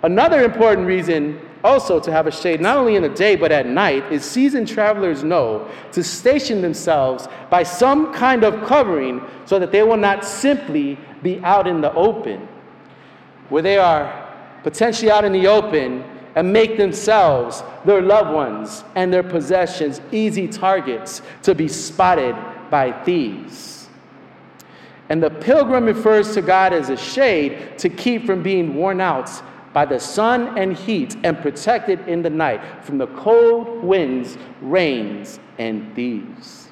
Another 0.02 0.42
important 0.42 0.88
reason 0.88 1.40
also 1.64 1.98
to 1.98 2.12
have 2.12 2.26
a 2.26 2.30
shade, 2.30 2.60
not 2.60 2.76
only 2.76 2.94
in 2.94 3.02
the 3.02 3.08
day 3.08 3.34
but 3.34 3.50
at 3.50 3.66
night, 3.66 4.04
is 4.12 4.24
seasoned 4.24 4.68
travelers 4.68 5.24
know 5.24 5.68
to 5.92 6.04
station 6.04 6.60
themselves 6.60 7.26
by 7.50 7.62
some 7.62 8.12
kind 8.12 8.44
of 8.44 8.64
covering 8.66 9.20
so 9.46 9.58
that 9.58 9.72
they 9.72 9.82
will 9.82 9.96
not 9.96 10.24
simply 10.24 10.98
be 11.22 11.40
out 11.40 11.66
in 11.66 11.80
the 11.80 11.92
open, 11.94 12.46
where 13.48 13.62
they 13.62 13.78
are 13.78 14.30
potentially 14.62 15.10
out 15.10 15.24
in 15.24 15.32
the 15.32 15.46
open 15.46 16.04
and 16.36 16.52
make 16.52 16.76
themselves, 16.76 17.62
their 17.84 18.02
loved 18.02 18.30
ones, 18.30 18.84
and 18.94 19.12
their 19.12 19.22
possessions 19.22 20.00
easy 20.12 20.46
targets 20.48 21.22
to 21.42 21.54
be 21.54 21.68
spotted 21.68 22.36
by 22.70 22.92
thieves. 23.04 23.88
And 25.08 25.22
the 25.22 25.30
pilgrim 25.30 25.84
refers 25.84 26.34
to 26.34 26.42
God 26.42 26.72
as 26.72 26.88
a 26.88 26.96
shade 26.96 27.78
to 27.78 27.88
keep 27.88 28.26
from 28.26 28.42
being 28.42 28.74
worn 28.74 29.00
out 29.00 29.30
by 29.74 29.84
the 29.84 29.98
sun 29.98 30.56
and 30.56 30.74
heat 30.74 31.16
and 31.24 31.36
protected 31.36 32.08
in 32.08 32.22
the 32.22 32.30
night 32.30 32.62
from 32.82 32.96
the 32.96 33.08
cold 33.08 33.82
winds, 33.82 34.38
rains, 34.62 35.40
and 35.58 35.94
thieves. 35.94 36.68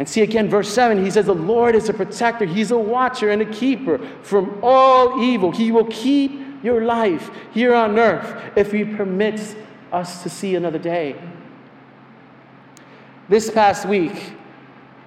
And 0.00 0.08
see 0.08 0.22
again, 0.22 0.48
verse 0.48 0.72
7, 0.72 1.02
he 1.02 1.10
says, 1.10 1.26
The 1.26 1.34
Lord 1.34 1.74
is 1.76 1.88
a 1.88 1.94
protector, 1.94 2.44
He's 2.44 2.72
a 2.72 2.78
watcher 2.78 3.30
and 3.30 3.40
a 3.40 3.46
keeper 3.46 3.98
from 4.22 4.58
all 4.62 5.22
evil. 5.22 5.52
He 5.52 5.70
will 5.70 5.84
keep 5.84 6.32
your 6.64 6.82
life 6.82 7.30
here 7.52 7.74
on 7.74 7.98
earth 7.98 8.42
if 8.56 8.72
He 8.72 8.84
permits 8.84 9.54
us 9.92 10.22
to 10.24 10.30
see 10.30 10.56
another 10.56 10.78
day. 10.78 11.16
This 13.28 13.50
past 13.50 13.86
week, 13.86 14.32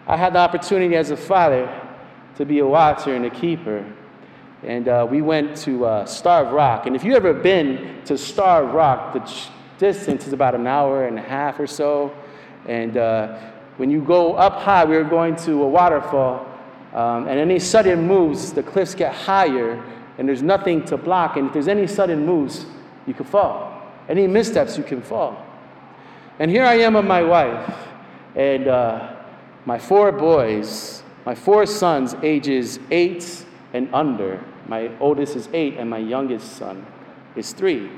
I 0.08 0.16
had 0.16 0.34
the 0.34 0.40
opportunity 0.40 0.96
as 0.96 1.12
a 1.12 1.18
father 1.18 1.68
to 2.36 2.46
be 2.46 2.60
a 2.60 2.66
watcher 2.66 3.14
and 3.14 3.26
a 3.26 3.30
keeper. 3.30 3.86
And 4.66 4.88
uh, 4.88 5.06
we 5.10 5.22
went 5.22 5.58
to 5.58 5.86
uh, 5.86 6.06
Starved 6.06 6.54
Rock. 6.54 6.86
And 6.86 6.96
if 6.96 7.04
you've 7.04 7.16
ever 7.16 7.34
been 7.34 8.02
to 8.06 8.18
Starved 8.18 8.74
Rock, 8.74 9.14
the 9.14 9.20
ch- 9.20 9.50
distance 9.78 10.26
is 10.26 10.32
about 10.32 10.56
an 10.56 10.68
hour 10.68 11.06
and 11.06 11.20
a 11.20 11.22
half 11.22 11.60
or 11.60 11.68
so. 11.68 12.16
And 12.66 12.96
uh, 12.96 13.40
when 13.76 13.90
you 13.90 14.02
go 14.02 14.36
up 14.36 14.62
high, 14.62 14.86
we 14.86 14.96
were 14.96 15.04
going 15.04 15.36
to 15.38 15.64
a 15.64 15.68
waterfall. 15.68 16.48
Um, 16.94 17.28
and 17.28 17.40
any 17.40 17.60
sudden 17.60 18.08
moves, 18.08 18.54
the 18.54 18.64
cliffs 18.64 18.96
get 18.96 19.14
higher, 19.14 19.84
and 20.18 20.28
there's 20.28 20.44
nothing 20.44 20.86
to 20.86 20.96
block. 20.96 21.36
And 21.36 21.48
if 21.48 21.54
there's 21.54 21.68
any 21.68 21.88
sudden 21.88 22.26
moves, 22.26 22.66
you 23.06 23.14
can 23.14 23.26
fall. 23.26 23.82
Any 24.08 24.28
missteps, 24.28 24.78
you 24.78 24.84
can 24.84 25.02
fall. 25.02 25.46
And 26.40 26.50
here 26.50 26.64
I 26.64 26.76
am 26.76 26.94
with 26.94 27.06
my 27.06 27.22
wife. 27.22 27.78
And 28.36 28.68
uh, 28.68 29.16
my 29.66 29.78
four 29.78 30.12
boys, 30.12 31.04
my 31.26 31.36
four 31.36 31.66
sons, 31.66 32.16
ages 32.24 32.80
eight 32.92 33.46
and 33.74 33.94
under. 33.94 34.44
My 34.68 34.92
oldest 35.00 35.36
is 35.36 35.50
eight, 35.54 35.76
and 35.78 35.90
my 35.90 35.98
youngest 35.98 36.58
son 36.58 36.86
is 37.36 37.52
three. 37.54 37.90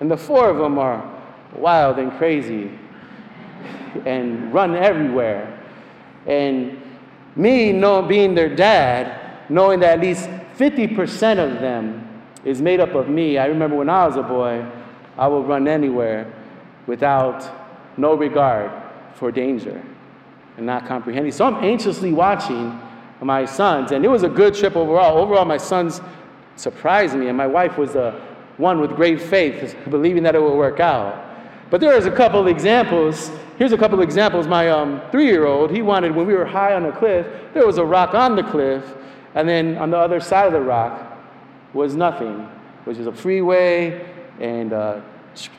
And 0.00 0.10
the 0.10 0.16
four 0.16 0.48
of 0.48 0.58
them 0.58 0.78
are 0.78 1.08
wild 1.54 1.98
and 1.98 2.12
crazy 2.12 2.70
and 4.06 4.52
run 4.52 4.76
everywhere. 4.76 5.58
And 6.26 6.80
me, 7.36 7.72
know, 7.72 8.02
being 8.02 8.34
their 8.34 8.54
dad, 8.54 9.50
knowing 9.50 9.80
that 9.80 9.98
at 9.98 10.00
least 10.00 10.28
50% 10.56 11.38
of 11.38 11.60
them 11.60 12.22
is 12.44 12.60
made 12.60 12.80
up 12.80 12.94
of 12.94 13.08
me. 13.08 13.38
I 13.38 13.46
remember 13.46 13.76
when 13.76 13.88
I 13.88 14.06
was 14.06 14.16
a 14.16 14.22
boy, 14.22 14.66
I 15.16 15.26
would 15.26 15.46
run 15.46 15.66
anywhere 15.68 16.32
without 16.86 17.48
no 17.96 18.14
regard 18.14 18.70
for 19.14 19.32
danger 19.32 19.82
and 20.56 20.66
not 20.66 20.86
comprehending. 20.86 21.32
So 21.32 21.44
I'm 21.44 21.62
anxiously 21.64 22.12
watching 22.12 22.80
my 23.20 23.44
sons, 23.44 23.92
and 23.92 24.04
it 24.04 24.08
was 24.08 24.22
a 24.22 24.28
good 24.28 24.54
trip 24.54 24.76
overall. 24.76 25.18
Overall, 25.18 25.44
my 25.44 25.56
sons 25.56 26.00
surprised 26.56 27.16
me, 27.16 27.28
and 27.28 27.36
my 27.36 27.46
wife 27.46 27.78
was 27.78 27.92
the 27.92 28.20
one 28.56 28.80
with 28.80 28.94
great 28.96 29.20
faith, 29.20 29.76
believing 29.90 30.22
that 30.24 30.34
it 30.34 30.42
would 30.42 30.56
work 30.56 30.80
out. 30.80 31.24
But 31.70 31.80
there 31.80 31.96
is 31.96 32.06
a 32.06 32.10
couple 32.10 32.46
examples. 32.48 33.30
Here's 33.58 33.72
a 33.72 33.78
couple 33.78 34.00
examples. 34.00 34.46
My 34.46 34.68
um, 34.68 35.02
three-year-old, 35.10 35.70
he 35.70 35.82
wanted 35.82 36.14
when 36.14 36.26
we 36.26 36.34
were 36.34 36.44
high 36.44 36.74
on 36.74 36.84
a 36.86 36.92
cliff, 36.92 37.26
there 37.54 37.66
was 37.66 37.78
a 37.78 37.84
rock 37.84 38.14
on 38.14 38.36
the 38.36 38.42
cliff, 38.42 38.84
and 39.34 39.48
then 39.48 39.76
on 39.78 39.90
the 39.90 39.98
other 39.98 40.20
side 40.20 40.46
of 40.46 40.52
the 40.52 40.60
rock 40.60 41.18
was 41.74 41.94
nothing, 41.94 42.48
which 42.84 42.98
is 42.98 43.06
a 43.06 43.12
freeway 43.12 44.08
and 44.40 44.72
uh, 44.72 45.00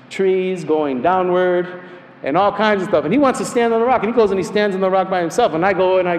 trees 0.09 0.63
going 0.63 1.01
downward 1.01 1.83
and 2.23 2.35
all 2.35 2.51
kinds 2.51 2.81
of 2.81 2.89
stuff. 2.89 3.05
And 3.05 3.13
he 3.13 3.19
wants 3.19 3.39
to 3.39 3.45
stand 3.45 3.73
on 3.73 3.79
the 3.79 3.85
rock, 3.85 4.03
and 4.03 4.13
he 4.13 4.15
goes 4.15 4.31
and 4.31 4.39
he 4.39 4.43
stands 4.43 4.75
on 4.75 4.81
the 4.81 4.89
rock 4.89 5.09
by 5.09 5.21
himself. 5.21 5.53
And 5.53 5.65
I 5.65 5.73
go 5.73 5.99
and 5.99 6.09
I 6.09 6.17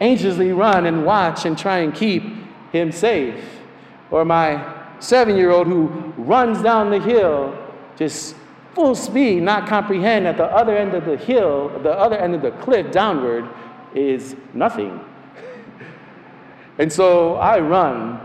anxiously 0.00 0.52
run 0.52 0.86
and 0.86 1.04
watch 1.04 1.44
and 1.44 1.58
try 1.58 1.78
and 1.78 1.94
keep 1.94 2.22
him 2.72 2.92
safe. 2.92 3.42
Or 4.10 4.24
my 4.24 4.74
seven 5.00 5.36
year 5.36 5.50
old 5.50 5.66
who 5.66 5.88
runs 6.16 6.62
down 6.62 6.90
the 6.90 7.00
hill 7.00 7.56
just 7.96 8.36
full 8.74 8.94
speed, 8.94 9.42
not 9.42 9.68
comprehend 9.68 10.26
at 10.26 10.36
the 10.36 10.44
other 10.44 10.76
end 10.76 10.94
of 10.94 11.04
the 11.04 11.16
hill, 11.16 11.68
the 11.82 11.92
other 11.92 12.16
end 12.16 12.34
of 12.34 12.42
the 12.42 12.52
cliff 12.62 12.90
downward 12.92 13.48
is 13.94 14.36
nothing. 14.54 15.00
and 16.78 16.92
so 16.92 17.34
I 17.34 17.58
run 17.58 18.20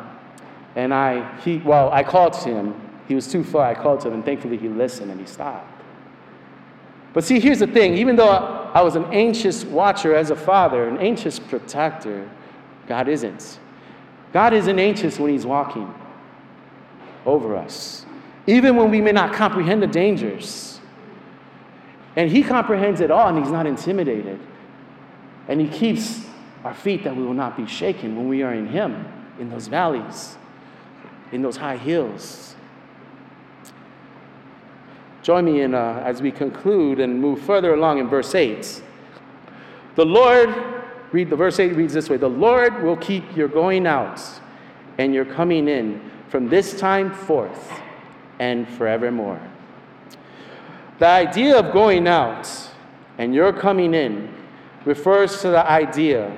and 0.76 0.94
I, 0.94 1.38
he, 1.40 1.58
well, 1.58 1.92
I 1.92 2.04
called 2.04 2.34
to 2.34 2.50
him. 2.50 2.80
He 3.08 3.16
was 3.16 3.28
too 3.28 3.44
far. 3.44 3.66
I 3.66 3.76
called 3.76 4.02
to 4.02 4.08
him, 4.08 4.16
and 4.16 4.26
thankfully 4.26 4.58
he 4.58 4.68
listened 4.68 5.12
and 5.12 5.20
he 5.20 5.26
stopped. 5.26 5.70
But 7.14 7.24
see, 7.24 7.40
here's 7.40 7.60
the 7.60 7.68
thing 7.68 7.96
even 7.96 8.16
though 8.16 8.63
I 8.74 8.82
was 8.82 8.96
an 8.96 9.06
anxious 9.06 9.64
watcher 9.64 10.16
as 10.16 10.32
a 10.32 10.36
father, 10.36 10.88
an 10.88 10.98
anxious 10.98 11.38
protector, 11.38 12.30
God 12.88 13.08
isn't. 13.08 13.60
God 14.34 14.54
isn't 14.54 14.80
anxious 14.80 15.20
when 15.20 15.32
He's 15.32 15.46
walking 15.46 15.94
over 17.26 17.56
us, 17.56 18.06
even 18.48 18.76
when 18.76 18.90
we 18.90 19.00
may 19.00 19.12
not 19.12 19.32
comprehend 19.34 19.82
the 19.82 19.88
dangers. 19.88 20.80
And 22.16 22.32
He 22.32 22.44
comprehends 22.44 23.00
it 23.00 23.12
all 23.12 23.30
and 23.30 23.38
He's 23.38 23.52
not 23.52 23.68
intimidated. 23.68 24.40
And 25.48 25.62
He 25.62 25.68
keeps 25.68 26.26
our 26.64 26.74
feet 26.74 27.04
that 27.04 27.16
we 27.16 27.24
will 27.24 27.34
not 27.36 27.56
be 27.56 27.68
shaken 27.68 28.16
when 28.16 28.28
we 28.28 28.42
are 28.42 28.54
in 28.54 28.68
Him, 28.68 29.06
in 29.40 29.52
those 29.52 29.68
valleys, 29.68 30.36
in 31.32 31.44
those 31.44 31.58
high 31.58 31.78
hills. 31.78 32.53
Join 35.24 35.46
me 35.46 35.62
in, 35.62 35.74
uh, 35.74 36.04
as 36.06 36.22
we 36.22 36.32
conclude 36.32 37.00
and 37.00 37.20
move 37.20 37.40
further 37.40 37.74
along 37.74 38.00
in 38.00 38.10
verse 38.10 38.36
8. 38.36 38.84
The 39.96 40.06
Lord, 40.06 40.54
read 41.14 41.30
the 41.30 41.36
verse 41.38 41.62
8 41.62 41.78
reads 41.78 41.94
this 41.94 42.10
way 42.10 42.18
The 42.18 42.28
Lord 42.28 42.84
will 42.84 42.98
keep 42.98 43.36
your 43.36 43.48
going 43.48 43.88
out 43.88 44.22
and 44.98 45.14
your 45.14 45.24
coming 45.24 45.70
in 45.70 46.12
from 46.28 46.50
this 46.50 46.78
time 46.78 47.14
forth 47.14 47.72
and 48.40 48.68
forevermore. 48.68 49.40
The 51.00 51.08
idea 51.08 51.58
of 51.58 51.72
going 51.72 52.06
out 52.06 52.50
and 53.18 53.34
your 53.34 53.54
coming 53.54 53.94
in 53.94 54.34
refers 54.84 55.42
to 55.42 55.50
the 55.50 55.66
idea 55.66 56.36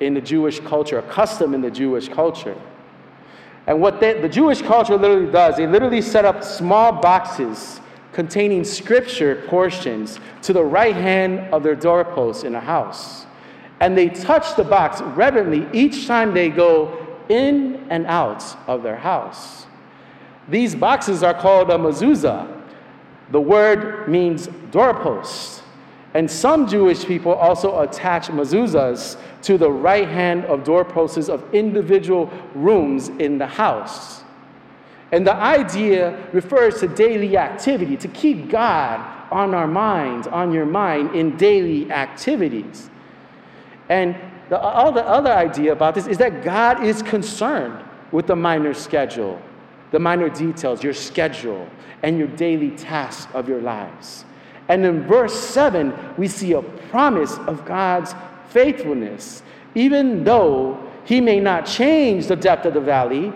in 0.00 0.14
the 0.14 0.20
Jewish 0.22 0.60
culture, 0.60 0.98
a 0.98 1.02
custom 1.02 1.52
in 1.52 1.60
the 1.60 1.70
Jewish 1.70 2.08
culture. 2.08 2.56
And 3.66 3.82
what 3.82 4.00
they, 4.00 4.18
the 4.18 4.28
Jewish 4.30 4.62
culture 4.62 4.96
literally 4.96 5.30
does, 5.30 5.56
they 5.58 5.66
literally 5.66 6.00
set 6.00 6.24
up 6.24 6.42
small 6.42 6.90
boxes 6.90 7.80
containing 8.14 8.64
scripture 8.64 9.42
portions 9.46 10.18
to 10.42 10.52
the 10.52 10.64
right 10.64 10.96
hand 10.96 11.40
of 11.52 11.62
their 11.62 11.74
doorposts 11.74 12.44
in 12.44 12.54
a 12.54 12.60
house. 12.60 13.26
And 13.80 13.98
they 13.98 14.08
touch 14.08 14.56
the 14.56 14.64
box 14.64 15.02
reverently 15.02 15.68
each 15.78 16.06
time 16.06 16.32
they 16.32 16.48
go 16.48 16.96
in 17.28 17.86
and 17.90 18.06
out 18.06 18.56
of 18.66 18.82
their 18.82 18.96
house. 18.96 19.66
These 20.48 20.74
boxes 20.74 21.22
are 21.22 21.34
called 21.34 21.70
a 21.70 21.74
mezuzah. 21.74 22.62
The 23.30 23.40
word 23.40 24.08
means 24.08 24.48
doorpost. 24.70 25.62
And 26.14 26.30
some 26.30 26.68
Jewish 26.68 27.04
people 27.04 27.32
also 27.32 27.80
attach 27.80 28.28
mezuzahs 28.28 29.16
to 29.42 29.58
the 29.58 29.70
right 29.70 30.08
hand 30.08 30.44
of 30.44 30.62
doorposts 30.62 31.28
of 31.28 31.52
individual 31.52 32.30
rooms 32.54 33.08
in 33.08 33.38
the 33.38 33.46
house. 33.46 34.23
And 35.14 35.24
the 35.24 35.36
idea 35.36 36.18
refers 36.32 36.80
to 36.80 36.88
daily 36.88 37.36
activity, 37.36 37.96
to 37.98 38.08
keep 38.08 38.50
God 38.50 38.98
on 39.30 39.54
our 39.54 39.68
minds, 39.68 40.26
on 40.26 40.52
your 40.52 40.66
mind 40.66 41.14
in 41.14 41.36
daily 41.36 41.88
activities. 41.92 42.90
And 43.88 44.16
all 44.50 44.90
the 44.90 45.06
other, 45.06 45.30
other 45.30 45.32
idea 45.32 45.70
about 45.70 45.94
this 45.94 46.08
is 46.08 46.18
that 46.18 46.42
God 46.42 46.82
is 46.82 47.00
concerned 47.00 47.78
with 48.10 48.26
the 48.26 48.34
minor 48.34 48.74
schedule, 48.74 49.40
the 49.92 50.00
minor 50.00 50.28
details, 50.28 50.82
your 50.82 50.92
schedule, 50.92 51.68
and 52.02 52.18
your 52.18 52.26
daily 52.26 52.72
tasks 52.72 53.32
of 53.34 53.48
your 53.48 53.60
lives. 53.60 54.24
And 54.66 54.84
in 54.84 55.06
verse 55.06 55.38
7, 55.38 55.94
we 56.18 56.26
see 56.26 56.54
a 56.54 56.62
promise 56.62 57.38
of 57.46 57.64
God's 57.64 58.16
faithfulness. 58.48 59.44
Even 59.76 60.24
though 60.24 60.90
He 61.04 61.20
may 61.20 61.38
not 61.38 61.66
change 61.66 62.26
the 62.26 62.34
depth 62.34 62.66
of 62.66 62.74
the 62.74 62.80
valley, 62.80 63.32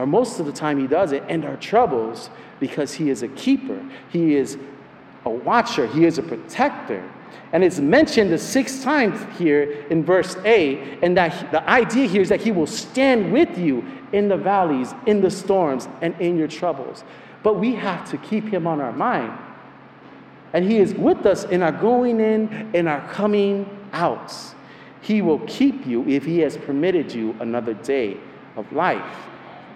or 0.00 0.06
most 0.06 0.40
of 0.40 0.46
the 0.46 0.52
time 0.52 0.80
he 0.80 0.86
does 0.86 1.12
it, 1.12 1.22
and 1.28 1.44
our 1.44 1.58
troubles 1.58 2.30
because 2.58 2.94
he 2.94 3.10
is 3.10 3.22
a 3.22 3.28
keeper, 3.28 3.78
he 4.08 4.34
is 4.34 4.56
a 5.26 5.30
watcher, 5.30 5.86
he 5.86 6.06
is 6.06 6.16
a 6.16 6.22
protector. 6.22 7.06
And 7.52 7.62
it's 7.62 7.80
mentioned 7.80 8.32
the 8.32 8.38
sixth 8.38 8.82
time 8.82 9.30
here 9.32 9.84
in 9.90 10.02
verse 10.02 10.36
8, 10.42 11.00
and 11.02 11.14
that 11.18 11.52
the 11.52 11.68
idea 11.68 12.06
here 12.06 12.22
is 12.22 12.30
that 12.30 12.40
he 12.40 12.50
will 12.50 12.66
stand 12.66 13.30
with 13.30 13.58
you 13.58 13.84
in 14.12 14.28
the 14.28 14.38
valleys, 14.38 14.94
in 15.04 15.20
the 15.20 15.30
storms, 15.30 15.86
and 16.00 16.18
in 16.18 16.38
your 16.38 16.48
troubles. 16.48 17.04
But 17.42 17.58
we 17.58 17.74
have 17.74 18.08
to 18.10 18.16
keep 18.16 18.48
him 18.48 18.66
on 18.66 18.80
our 18.80 18.92
mind. 18.92 19.36
And 20.54 20.64
he 20.64 20.78
is 20.78 20.94
with 20.94 21.26
us 21.26 21.44
in 21.44 21.62
our 21.62 21.72
going 21.72 22.20
in 22.20 22.70
and 22.74 22.88
our 22.88 23.06
coming 23.12 23.68
out. 23.92 24.34
He 25.02 25.20
will 25.20 25.40
keep 25.40 25.86
you 25.86 26.08
if 26.08 26.24
he 26.24 26.38
has 26.38 26.56
permitted 26.56 27.12
you 27.12 27.36
another 27.40 27.74
day 27.74 28.16
of 28.56 28.72
life 28.72 29.28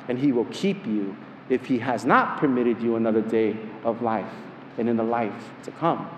and 0.09 0.19
he 0.19 0.33
will 0.33 0.47
keep 0.47 0.87
you 0.87 1.17
if 1.49 1.67
he 1.67 1.79
has 1.79 2.05
not 2.05 2.39
permitted 2.39 2.81
you 2.81 2.97
another 2.97 3.21
day 3.21 3.57
of 3.85 4.03
life 4.03 4.33
and 4.79 4.89
in 4.89 4.97
the 4.97 5.03
life 5.05 5.51
to 5.63 5.71
come. 5.73 6.09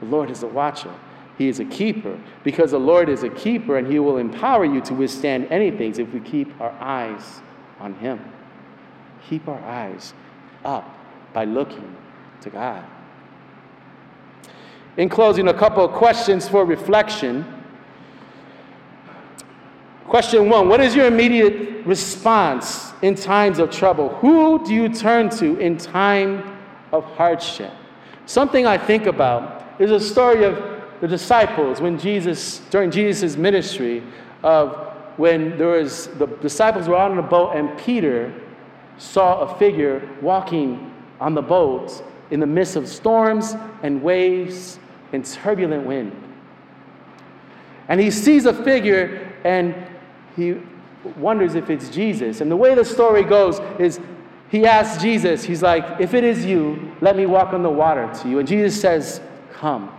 The 0.00 0.06
Lord 0.06 0.30
is 0.30 0.42
a 0.42 0.48
watcher. 0.48 0.92
He 1.38 1.48
is 1.48 1.60
a 1.60 1.64
keeper 1.64 2.18
because 2.44 2.72
the 2.72 2.80
Lord 2.80 3.08
is 3.08 3.22
a 3.22 3.28
keeper 3.28 3.78
and 3.78 3.86
He 3.90 3.98
will 3.98 4.18
empower 4.18 4.64
you 4.64 4.80
to 4.82 4.94
withstand 4.94 5.46
anything 5.50 5.98
if 5.98 6.12
we 6.12 6.20
keep 6.20 6.60
our 6.60 6.72
eyes 6.72 7.40
on 7.80 7.94
Him. 7.94 8.20
Keep 9.28 9.48
our 9.48 9.60
eyes 9.60 10.12
up 10.64 10.98
by 11.32 11.44
looking 11.44 11.96
to 12.42 12.50
God. 12.50 12.84
In 14.96 15.08
closing, 15.08 15.48
a 15.48 15.54
couple 15.54 15.84
of 15.84 15.92
questions 15.92 16.48
for 16.48 16.64
reflection. 16.66 17.61
Question 20.06 20.48
one 20.48 20.68
What 20.68 20.80
is 20.80 20.94
your 20.94 21.06
immediate 21.06 21.86
response 21.86 22.92
in 23.02 23.14
times 23.14 23.58
of 23.58 23.70
trouble? 23.70 24.10
Who 24.16 24.64
do 24.64 24.74
you 24.74 24.88
turn 24.88 25.30
to 25.38 25.56
in 25.58 25.76
time 25.76 26.58
of 26.92 27.04
hardship? 27.16 27.72
Something 28.26 28.66
I 28.66 28.78
think 28.78 29.06
about 29.06 29.64
is 29.78 29.90
a 29.90 30.00
story 30.00 30.44
of 30.44 30.82
the 31.00 31.08
disciples 31.08 31.80
when 31.80 31.98
Jesus, 31.98 32.60
during 32.70 32.90
Jesus' 32.90 33.36
ministry, 33.36 34.02
of 34.42 34.92
when 35.16 35.58
there 35.58 35.68
was 35.68 36.06
the 36.18 36.26
disciples 36.26 36.88
were 36.88 36.96
on 36.96 37.18
a 37.18 37.22
boat 37.22 37.56
and 37.56 37.76
Peter 37.78 38.32
saw 38.98 39.40
a 39.40 39.58
figure 39.58 40.08
walking 40.20 40.92
on 41.20 41.34
the 41.34 41.42
boat 41.42 42.02
in 42.30 42.40
the 42.40 42.46
midst 42.46 42.76
of 42.76 42.88
storms 42.88 43.54
and 43.82 44.02
waves 44.02 44.78
and 45.12 45.24
turbulent 45.24 45.84
wind. 45.84 46.12
And 47.88 48.00
he 48.00 48.10
sees 48.10 48.46
a 48.46 48.54
figure 48.64 49.32
and 49.44 49.74
he 50.36 50.56
wonders 51.16 51.54
if 51.54 51.70
it's 51.70 51.88
Jesus. 51.88 52.40
And 52.40 52.50
the 52.50 52.56
way 52.56 52.74
the 52.74 52.84
story 52.84 53.24
goes 53.24 53.60
is 53.78 54.00
he 54.48 54.66
asks 54.66 55.02
Jesus, 55.02 55.44
he's 55.44 55.62
like, 55.62 56.00
If 56.00 56.14
it 56.14 56.24
is 56.24 56.44
you, 56.44 56.94
let 57.00 57.16
me 57.16 57.26
walk 57.26 57.54
on 57.54 57.62
the 57.62 57.70
water 57.70 58.10
to 58.22 58.28
you. 58.28 58.38
And 58.38 58.46
Jesus 58.46 58.80
says, 58.80 59.20
Come. 59.52 59.90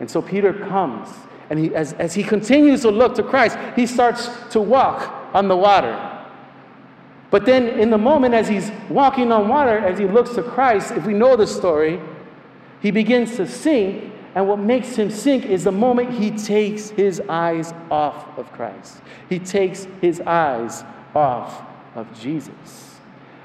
And 0.00 0.10
so 0.10 0.20
Peter 0.20 0.52
comes. 0.52 1.08
And 1.48 1.58
he, 1.58 1.74
as, 1.74 1.92
as 1.94 2.12
he 2.12 2.22
continues 2.22 2.82
to 2.82 2.90
look 2.90 3.14
to 3.14 3.22
Christ, 3.22 3.56
he 3.76 3.86
starts 3.86 4.28
to 4.50 4.60
walk 4.60 5.34
on 5.34 5.48
the 5.48 5.56
water. 5.56 6.12
But 7.30 7.44
then, 7.44 7.68
in 7.80 7.90
the 7.90 7.98
moment 7.98 8.34
as 8.34 8.48
he's 8.48 8.70
walking 8.88 9.32
on 9.32 9.48
water, 9.48 9.78
as 9.78 9.98
he 9.98 10.06
looks 10.06 10.30
to 10.34 10.42
Christ, 10.42 10.92
if 10.92 11.06
we 11.06 11.12
know 11.12 11.36
the 11.36 11.46
story, 11.46 12.00
he 12.80 12.90
begins 12.90 13.36
to 13.36 13.46
sink. 13.48 14.12
And 14.36 14.46
what 14.46 14.58
makes 14.58 14.94
him 14.96 15.10
sink 15.10 15.46
is 15.46 15.64
the 15.64 15.72
moment 15.72 16.10
he 16.10 16.30
takes 16.30 16.90
his 16.90 17.22
eyes 17.26 17.72
off 17.90 18.38
of 18.38 18.52
Christ. 18.52 19.00
He 19.30 19.38
takes 19.38 19.88
his 20.02 20.20
eyes 20.20 20.84
off 21.14 21.62
of 21.94 22.06
Jesus. 22.20 22.96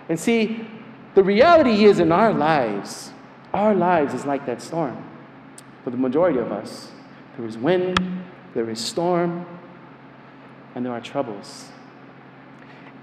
And 0.09 0.19
see, 0.19 0.67
the 1.15 1.23
reality 1.23 1.85
is 1.85 1.99
in 1.99 2.11
our 2.11 2.33
lives, 2.33 3.13
our 3.53 3.73
lives 3.73 4.13
is 4.13 4.25
like 4.25 4.45
that 4.47 4.61
storm. 4.61 5.01
For 5.85 5.91
the 5.91 5.97
majority 5.97 6.39
of 6.39 6.51
us, 6.51 6.91
there 7.37 7.45
is 7.45 7.57
wind, 7.57 7.97
there 8.53 8.69
is 8.69 8.77
storm, 8.77 9.45
and 10.75 10.85
there 10.85 10.91
are 10.91 10.99
troubles. 10.99 11.69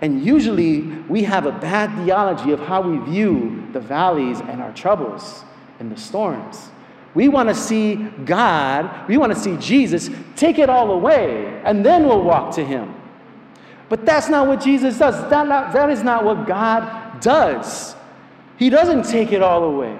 And 0.03 0.23
usually 0.23 0.83
we 1.09 1.23
have 1.23 1.47
a 1.47 1.53
bad 1.53 2.05
theology 2.05 2.53
of 2.53 2.61
how 2.61 2.83
we 2.83 2.99
view 3.11 3.67
the 3.73 3.81
valleys 3.81 4.41
and 4.41 4.61
our 4.61 4.75
troubles 4.75 5.43
and 5.81 5.91
the 5.91 5.99
storms. 5.99 6.69
We 7.15 7.29
want 7.29 7.49
to 7.49 7.55
see 7.55 7.97
God, 8.25 9.09
we 9.09 9.17
want 9.17 9.33
to 9.33 9.39
see 9.39 9.57
Jesus 9.57 10.11
take 10.37 10.59
it 10.59 10.69
all 10.69 10.91
away, 10.93 11.61
and 11.65 11.85
then 11.85 12.07
we'll 12.07 12.23
walk 12.23 12.55
to 12.57 12.65
Him. 12.65 12.95
But 13.89 14.05
that's 14.05 14.29
not 14.29 14.47
what 14.47 14.61
Jesus 14.61 14.99
does. 14.99 15.15
That, 15.31 15.49
not, 15.49 15.73
that 15.73 15.91
is 15.91 16.03
not 16.03 16.25
what 16.25 16.47
God 16.47 17.21
does. 17.21 17.97
He 18.59 18.69
doesn't 18.69 19.05
take 19.05 19.33
it 19.33 19.43
all 19.43 19.65
away. 19.65 19.97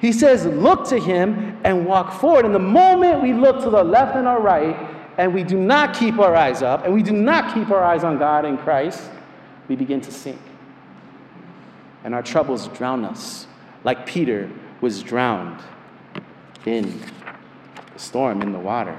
He 0.00 0.12
says, 0.12 0.44
look 0.44 0.86
to 0.88 0.98
Him 0.98 1.58
and 1.64 1.86
walk 1.86 2.20
forward. 2.20 2.44
And 2.44 2.54
the 2.54 2.58
moment 2.58 3.22
we 3.22 3.32
look 3.32 3.62
to 3.62 3.70
the 3.70 3.82
left 3.82 4.16
and 4.16 4.26
our 4.26 4.40
right, 4.40 4.76
and 5.16 5.32
we 5.32 5.44
do 5.44 5.58
not 5.58 5.94
keep 5.94 6.18
our 6.18 6.34
eyes 6.34 6.62
up, 6.62 6.84
and 6.84 6.92
we 6.92 7.02
do 7.02 7.12
not 7.12 7.54
keep 7.54 7.70
our 7.70 7.82
eyes 7.82 8.04
on 8.04 8.18
God 8.18 8.44
and 8.44 8.58
Christ, 8.58 9.10
we 9.68 9.76
begin 9.76 10.00
to 10.02 10.12
sink. 10.12 10.40
And 12.04 12.14
our 12.14 12.22
troubles 12.22 12.68
drown 12.68 13.04
us, 13.04 13.46
like 13.84 14.06
Peter 14.06 14.50
was 14.80 15.02
drowned 15.02 15.62
in 16.66 17.00
the 17.92 17.98
storm, 17.98 18.42
in 18.42 18.52
the 18.52 18.58
water. 18.58 18.98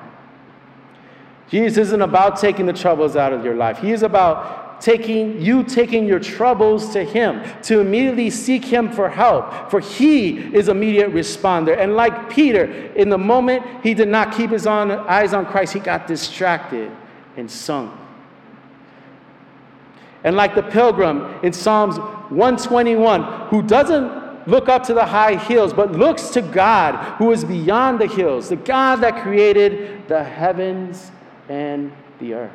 Jesus 1.50 1.78
isn't 1.90 2.02
about 2.02 2.38
taking 2.38 2.66
the 2.66 2.74
troubles 2.74 3.16
out 3.16 3.34
of 3.34 3.44
your 3.46 3.56
life. 3.56 3.78
He 3.78 3.92
is 3.92 4.04
about 4.04 4.82
taking 4.82 5.42
you 5.42 5.64
taking 5.64 6.06
your 6.06 6.20
troubles 6.20 6.92
to 6.92 7.06
him 7.06 7.42
to 7.62 7.80
immediately 7.80 8.30
seek 8.30 8.66
him 8.66 8.92
for 8.92 9.08
help 9.08 9.72
for 9.72 9.80
he 9.80 10.40
is 10.54 10.68
immediate 10.68 11.10
responder 11.12 11.78
and 11.78 11.96
like 11.96 12.30
peter 12.30 12.66
in 12.96 13.08
the 13.08 13.18
moment 13.18 13.64
he 13.82 13.94
did 13.94 14.10
not 14.10 14.34
keep 14.34 14.50
his 14.50 14.68
on, 14.68 14.92
eyes 14.92 15.34
on 15.34 15.46
christ 15.46 15.72
he 15.72 15.80
got 15.80 16.06
distracted 16.06 16.92
and 17.38 17.50
sunk 17.50 17.94
and 20.24 20.36
like 20.36 20.56
the 20.56 20.64
pilgrim 20.64 21.40
in 21.44 21.52
Psalms 21.52 21.98
121, 21.98 23.24
who 23.50 23.62
doesn't 23.62 24.23
look 24.46 24.70
up 24.70 24.84
to 24.84 24.94
the 24.94 25.06
high 25.06 25.36
hills, 25.36 25.74
but 25.74 25.92
looks 25.92 26.30
to 26.30 26.42
God 26.42 26.96
who 27.18 27.32
is 27.32 27.44
beyond 27.44 28.00
the 28.00 28.08
hills, 28.08 28.50
the 28.50 28.56
God 28.56 28.98
that 28.98 29.22
created 29.22 30.08
the 30.08 30.24
heavens 30.24 31.12
and 31.50 31.92
the 32.20 32.34
earth. 32.34 32.52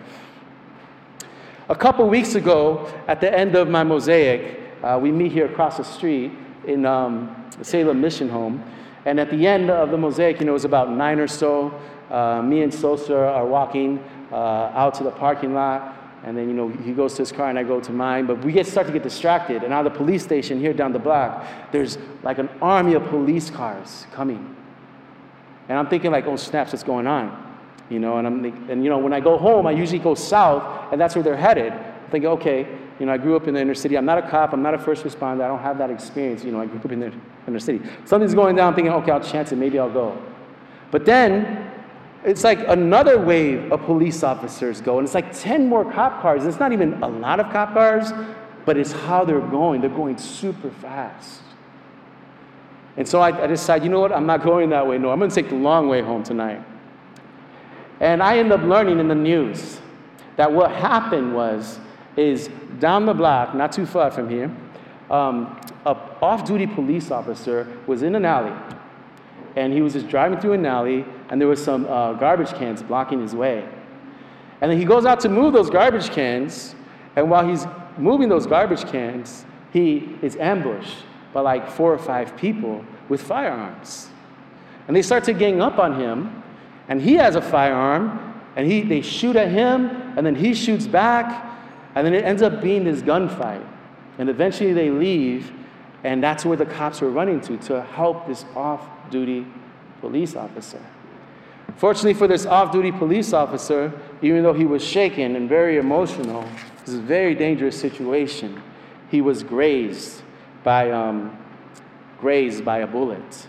A 1.69 1.75
couple 1.75 2.09
weeks 2.09 2.35
ago, 2.35 2.91
at 3.09 3.21
the 3.21 3.33
end 3.37 3.55
of 3.55 3.69
my 3.69 3.85
mosaic, 3.85 4.61
uh, 4.83 4.99
we 5.01 5.13
meet 5.13 5.33
here 5.33 5.47
across 5.47 5.77
the 5.77 5.85
street 5.85 6.33
in 6.67 6.87
um, 6.87 7.35
Salem 7.63 8.01
Mission 8.01 8.29
Home. 8.29 8.65
And 9.05 9.21
at 9.21 9.31
the 9.31 9.47
end 9.47 9.71
of 9.71 9.91
the 9.91 9.99
mosaic, 9.99 10.41
you 10.41 10.47
know, 10.47 10.53
it 10.53 10.55
was 10.55 10.65
about 10.65 10.91
nine 10.91 11.19
or 11.19 11.29
so. 11.29 11.79
Uh, 12.11 12.43
me 12.43 12.63
and 12.63 12.73
Sosa 12.73 13.17
are 13.17 13.47
walking 13.47 14.03
uh, 14.33 14.73
out 14.75 14.95
to 14.95 15.05
the 15.05 15.11
parking 15.11 15.55
lot. 15.55 15.98
And 16.29 16.37
then, 16.37 16.47
you 16.47 16.55
know, 16.55 16.69
he 16.69 16.93
goes 16.93 17.15
to 17.15 17.23
his 17.23 17.33
car 17.33 17.49
and 17.49 17.59
I 17.59 17.63
go 17.63 17.81
to 17.81 17.91
mine. 17.91 18.27
But 18.27 18.45
we 18.45 18.53
get 18.53 18.67
start 18.67 18.87
to 18.87 18.93
get 18.93 19.03
distracted. 19.03 19.63
And 19.63 19.73
out 19.73 19.87
of 19.87 19.95
the 19.95 19.99
police 19.99 20.23
station 20.23 20.61
here 20.61 20.75
down 20.75 20.93
the 20.93 20.99
block, 20.99 21.43
there's 21.73 21.97
like 22.23 22.37
an 22.37 22.51
army 22.61 22.93
of 22.93 23.07
police 23.07 23.49
cars 23.49 24.07
coming. 24.13 24.55
And 25.71 25.79
I'm 25.79 25.89
thinking 25.89 26.11
like, 26.11 26.27
oh 26.27 26.37
snaps, 26.37 26.73
what's 26.73 26.85
going 26.85 27.07
on? 27.07 27.57
You 27.89 27.99
know, 27.99 28.19
and 28.19 28.27
I'm 28.27 28.45
and 28.45 28.85
you 28.85 28.91
know, 28.91 28.99
when 28.99 29.15
I 29.15 29.21
go 29.21 29.39
home, 29.39 29.67
I 29.67 29.71
usually 29.71 30.01
go 30.01 30.15
south, 30.15 30.93
and 30.93 31.01
that's 31.01 31.15
where 31.15 31.23
they're 31.23 31.35
headed. 31.35 31.73
I 31.73 32.11
think, 32.11 32.27
okay, 32.27 32.69
you 33.01 33.07
know, 33.07 33.13
I 33.13 33.17
grew 33.17 33.35
up 33.35 33.49
in 33.49 33.55
the 33.55 33.61
inner 33.63 33.75
city. 33.75 33.97
I'm 33.97 34.05
not 34.05 34.19
a 34.19 34.29
cop. 34.29 34.53
I'm 34.53 34.63
not 34.63 34.75
a 34.75 34.79
first 34.79 35.05
responder. 35.05 35.45
I 35.45 35.49
don't 35.49 35.63
have 35.63 35.79
that 35.79 35.89
experience. 35.89 36.45
You 36.45 36.53
know, 36.53 36.61
I 36.61 36.67
grew 36.67 36.79
up 36.79 36.93
in 36.93 37.01
the 37.01 37.13
inner 37.47 37.59
city. 37.59 37.81
Something's 38.05 38.35
going 38.35 38.55
down. 38.55 38.69
I'm 38.69 38.75
thinking, 38.75 38.93
okay, 38.93 39.13
I'll 39.13 39.25
chance 39.25 39.51
it. 39.53 39.57
Maybe 39.57 39.79
I'll 39.79 39.91
go. 39.91 40.23
But 40.91 41.07
then 41.07 41.68
it's 42.25 42.45
like 42.45 42.59
another 42.69 43.19
wave 43.21 43.71
of 43.73 43.83
police 43.83 44.23
officers 44.23 44.81
go, 44.81 44.99
and 44.99 45.07
it's 45.07 45.15
like 45.15 45.39
10 45.39 45.69
more 45.69 45.91
cop 45.91 46.21
cars. 46.21 46.45
It's 46.45 46.59
not 46.59 46.73
even 46.73 47.03
a 47.03 47.09
lot 47.09 47.41
of 47.41 47.51
cop 47.53 47.75
cars, 47.75 48.13
but 48.65 48.77
it's 48.77 48.93
how 48.93 49.25
they're 49.25 49.41
going. 49.41 49.81
They're 49.81 49.91
going 49.91 50.19
super 50.19 50.71
fast. 50.71 51.43
And 52.97 53.09
so 53.09 53.21
I, 53.21 53.45
I 53.45 53.47
decide, 53.47 53.85
you 53.85 53.89
know 53.89 54.01
what? 54.01 54.13
I'm 54.13 54.27
not 54.27 54.43
going 54.43 54.71
that 54.71 54.87
way. 54.87 54.99
No, 54.99 55.11
I'm 55.11 55.19
going 55.19 55.31
to 55.31 55.35
take 55.35 55.49
the 55.49 55.57
long 55.57 55.89
way 55.89 56.03
home 56.03 56.25
tonight. 56.25 56.63
And 58.01 58.23
I 58.23 58.39
end 58.39 58.53
up 58.53 58.63
learning 58.63 58.99
in 58.99 59.09
the 59.09 59.15
news 59.15 59.81
that 60.37 60.51
what 60.51 60.71
happened 60.73 61.35
was, 61.35 61.79
is 62.17 62.49
down 62.81 63.07
the 63.07 63.15
block, 63.15 63.55
not 63.55 63.73
too 63.73 63.87
far 63.87 64.11
from 64.11 64.29
here, 64.29 64.55
um, 65.11 65.61
a 65.87 65.97
off-duty 66.21 66.67
police 66.67 67.11
officer 67.11 67.67
was 67.87 68.03
in 68.03 68.15
an 68.15 68.25
alley 68.25 68.53
and 69.57 69.73
he 69.73 69.83
was 69.83 69.95
just 69.95 70.09
driving 70.09 70.39
through 70.39 70.53
an 70.53 70.65
alley, 70.65 71.05
and 71.31 71.41
there 71.41 71.49
was 71.49 71.63
some 71.63 71.87
uh, 71.87 72.15
garbage 72.15 72.53
cans 72.55 72.83
blocking 72.83 73.21
his 73.21 73.35
way. 73.35 73.69
And 74.61 74.71
then 74.71 74.79
he 74.79 74.85
goes 74.85 75.05
out 75.05 75.21
to 75.21 75.29
move 75.29 75.53
those 75.53 75.71
garbage 75.71 76.11
cans, 76.11 76.75
and 77.17 77.31
while 77.31 77.47
he's 77.47 77.67
moving 77.97 78.29
those 78.29 78.47
garbage 78.47 78.85
cans, 78.87 79.45
he 79.73 80.17
is 80.23 80.37
ambushed 80.37 80.99
by 81.33 81.41
like 81.41 81.71
four 81.71 81.93
or 81.93 81.99
five 81.99 82.37
people 82.37 82.85
with 83.09 83.21
firearms. 83.21 84.09
And 84.87 84.97
they 84.97 85.03
start 85.03 85.25
to 85.25 85.33
gang 85.33 85.61
up 85.61 85.79
on 85.79 86.01
him, 86.01 86.43
and 86.89 87.01
he 87.01 87.15
has 87.15 87.37
a 87.37 87.43
firearm, 87.43 88.43
and 88.57 88.67
he, 88.71 88.83
they 88.83 89.03
shoot 89.03 89.37
at 89.37 89.51
him, 89.51 89.91
and 90.17 90.27
then 90.27 90.35
he 90.35 90.55
shoots 90.55 90.87
back, 90.87 91.45
and 91.95 92.07
then 92.07 92.15
it 92.15 92.25
ends 92.25 92.43
up 92.43 92.63
being 92.63 92.85
this 92.85 93.03
gunfight. 93.03 93.65
And 94.19 94.29
eventually 94.29 94.73
they 94.73 94.91
leave, 94.91 95.53
and 96.03 96.23
that's 96.23 96.45
where 96.45 96.57
the 96.57 96.67
cops 96.67 97.01
were 97.01 97.11
running 97.11 97.41
to, 97.43 97.57
to 97.59 97.83
help 97.83 98.27
this 98.27 98.45
off 98.57 98.89
duty 99.11 99.47
police 100.01 100.35
officer. 100.35 100.81
Fortunately 101.79 102.15
for 102.15 102.27
this 102.27 102.45
off 102.45 102.73
duty 102.73 102.91
police 102.91 103.33
officer, 103.33 103.93
even 104.21 104.43
though 104.43 104.53
he 104.53 104.65
was 104.65 104.85
shaken 104.85 105.37
and 105.37 105.49
very 105.49 105.79
emotional, 105.79 106.43
this 106.81 106.89
is 106.89 106.95
a 106.97 107.03
very 107.03 107.37
dangerous 107.37 107.79
situation. 107.79 108.61
He 109.13 109.21
was 109.21 109.45
grazed 109.45 110.23
by, 110.65 110.91
um, 110.91 111.39
grazed 112.21 112.65
by 112.65 112.79
a 112.79 112.87
bullet. 112.87 113.47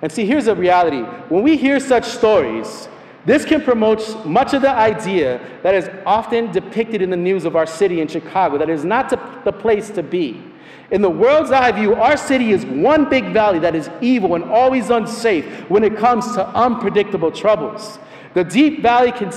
And 0.00 0.10
see, 0.10 0.24
here's 0.24 0.46
the 0.46 0.56
reality. 0.56 1.02
When 1.28 1.42
we 1.42 1.58
hear 1.58 1.78
such 1.80 2.04
stories, 2.04 2.88
this 3.26 3.44
can 3.44 3.60
promote 3.60 4.24
much 4.24 4.54
of 4.54 4.62
the 4.62 4.70
idea 4.70 5.38
that 5.62 5.74
is 5.74 5.90
often 6.06 6.50
depicted 6.50 7.02
in 7.02 7.10
the 7.10 7.16
news 7.16 7.44
of 7.44 7.56
our 7.56 7.66
city 7.66 8.00
in 8.00 8.08
Chicago 8.08 8.56
that 8.56 8.70
is 8.70 8.86
not 8.86 9.10
the 9.44 9.52
place 9.52 9.90
to 9.90 10.02
be 10.02 10.42
In 10.90 11.02
the 11.02 11.10
world's 11.10 11.52
eye 11.52 11.70
view, 11.72 11.94
our 11.94 12.16
city 12.16 12.50
is 12.50 12.66
one 12.66 13.08
big 13.08 13.32
valley 13.32 13.60
that 13.60 13.76
is 13.76 13.88
evil 14.00 14.34
and 14.34 14.44
always 14.44 14.90
unsafe 14.90 15.44
when 15.70 15.84
it 15.84 15.96
comes 15.96 16.32
to 16.34 16.46
unpredictable 16.48 17.30
troubles. 17.30 17.98
The 18.34 18.42
deep 18.42 18.82
valley 18.82 19.12
can 19.12 19.32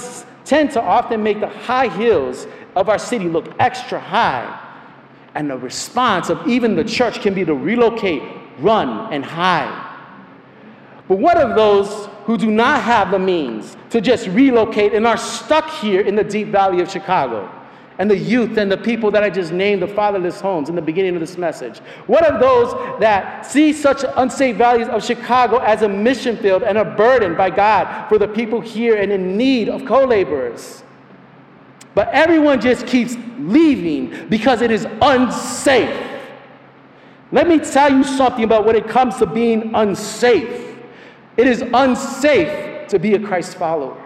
tend 0.45 0.71
to 0.71 0.81
often 0.81 1.21
make 1.21 1.39
the 1.39 1.47
high 1.47 1.87
hills 1.87 2.47
of 2.75 2.89
our 2.89 2.97
city 2.97 3.29
look 3.29 3.53
extra 3.59 3.99
high. 3.99 4.59
And 5.35 5.49
the 5.49 5.57
response 5.57 6.29
of 6.29 6.47
even 6.47 6.75
the 6.75 6.83
church 6.83 7.21
can 7.21 7.33
be 7.33 7.45
to 7.45 7.53
relocate, 7.53 8.23
run, 8.59 9.13
and 9.13 9.23
hide. 9.23 9.91
But 11.07 11.17
what 11.17 11.37
of 11.37 11.55
those 11.55 12.07
who 12.25 12.37
do 12.37 12.49
not 12.49 12.81
have 12.81 13.11
the 13.11 13.19
means 13.19 13.75
to 13.89 13.99
just 13.99 14.27
relocate 14.27 14.93
and 14.93 15.05
are 15.05 15.17
stuck 15.17 15.69
here 15.69 16.01
in 16.01 16.15
the 16.15 16.23
deep 16.23 16.47
valley 16.47 16.81
of 16.81 16.89
Chicago? 16.89 17.49
And 17.99 18.09
the 18.09 18.17
youth 18.17 18.57
and 18.57 18.71
the 18.71 18.77
people 18.77 19.11
that 19.11 19.23
I 19.23 19.29
just 19.29 19.51
named, 19.51 19.81
the 19.81 19.87
fatherless 19.87 20.41
homes, 20.41 20.69
in 20.69 20.75
the 20.75 20.81
beginning 20.81 21.13
of 21.15 21.19
this 21.19 21.37
message? 21.37 21.79
What 22.07 22.25
of 22.25 22.39
those 22.39 22.99
that 22.99 23.45
see 23.45 23.71
such 23.73 24.03
unsafe 24.15 24.55
values 24.55 24.87
of 24.87 25.03
Chicago 25.03 25.57
as 25.57 25.81
a 25.83 25.89
mission 25.89 26.37
field 26.37 26.63
and 26.63 26.77
a 26.77 26.85
burden 26.85 27.35
by 27.35 27.49
God 27.49 28.09
for 28.09 28.17
the 28.17 28.27
people 28.27 28.61
here 28.61 29.01
and 29.01 29.11
in 29.11 29.37
need 29.37 29.69
of 29.69 29.85
co 29.85 30.05
laborers? 30.05 30.83
But 31.95 32.09
everyone 32.09 32.59
just 32.59 32.87
keeps 32.87 33.15
leaving 33.37 34.27
because 34.27 34.61
it 34.61 34.71
is 34.71 34.87
unsafe. 35.01 36.11
Let 37.31 37.47
me 37.47 37.59
tell 37.59 37.91
you 37.91 38.03
something 38.03 38.43
about 38.43 38.65
when 38.65 38.75
it 38.75 38.87
comes 38.87 39.17
to 39.17 39.25
being 39.25 39.73
unsafe. 39.75 40.77
It 41.37 41.47
is 41.47 41.63
unsafe 41.73 42.87
to 42.89 42.99
be 42.99 43.15
a 43.15 43.19
Christ 43.19 43.57
follower. 43.57 43.99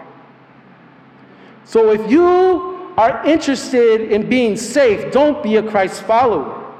So 1.64 1.92
if 1.92 2.10
you 2.10 2.77
are 2.98 3.24
interested 3.24 4.10
in 4.10 4.28
being 4.28 4.56
safe, 4.56 5.12
don't 5.12 5.40
be 5.40 5.54
a 5.54 5.62
Christ 5.62 6.02
follower. 6.02 6.74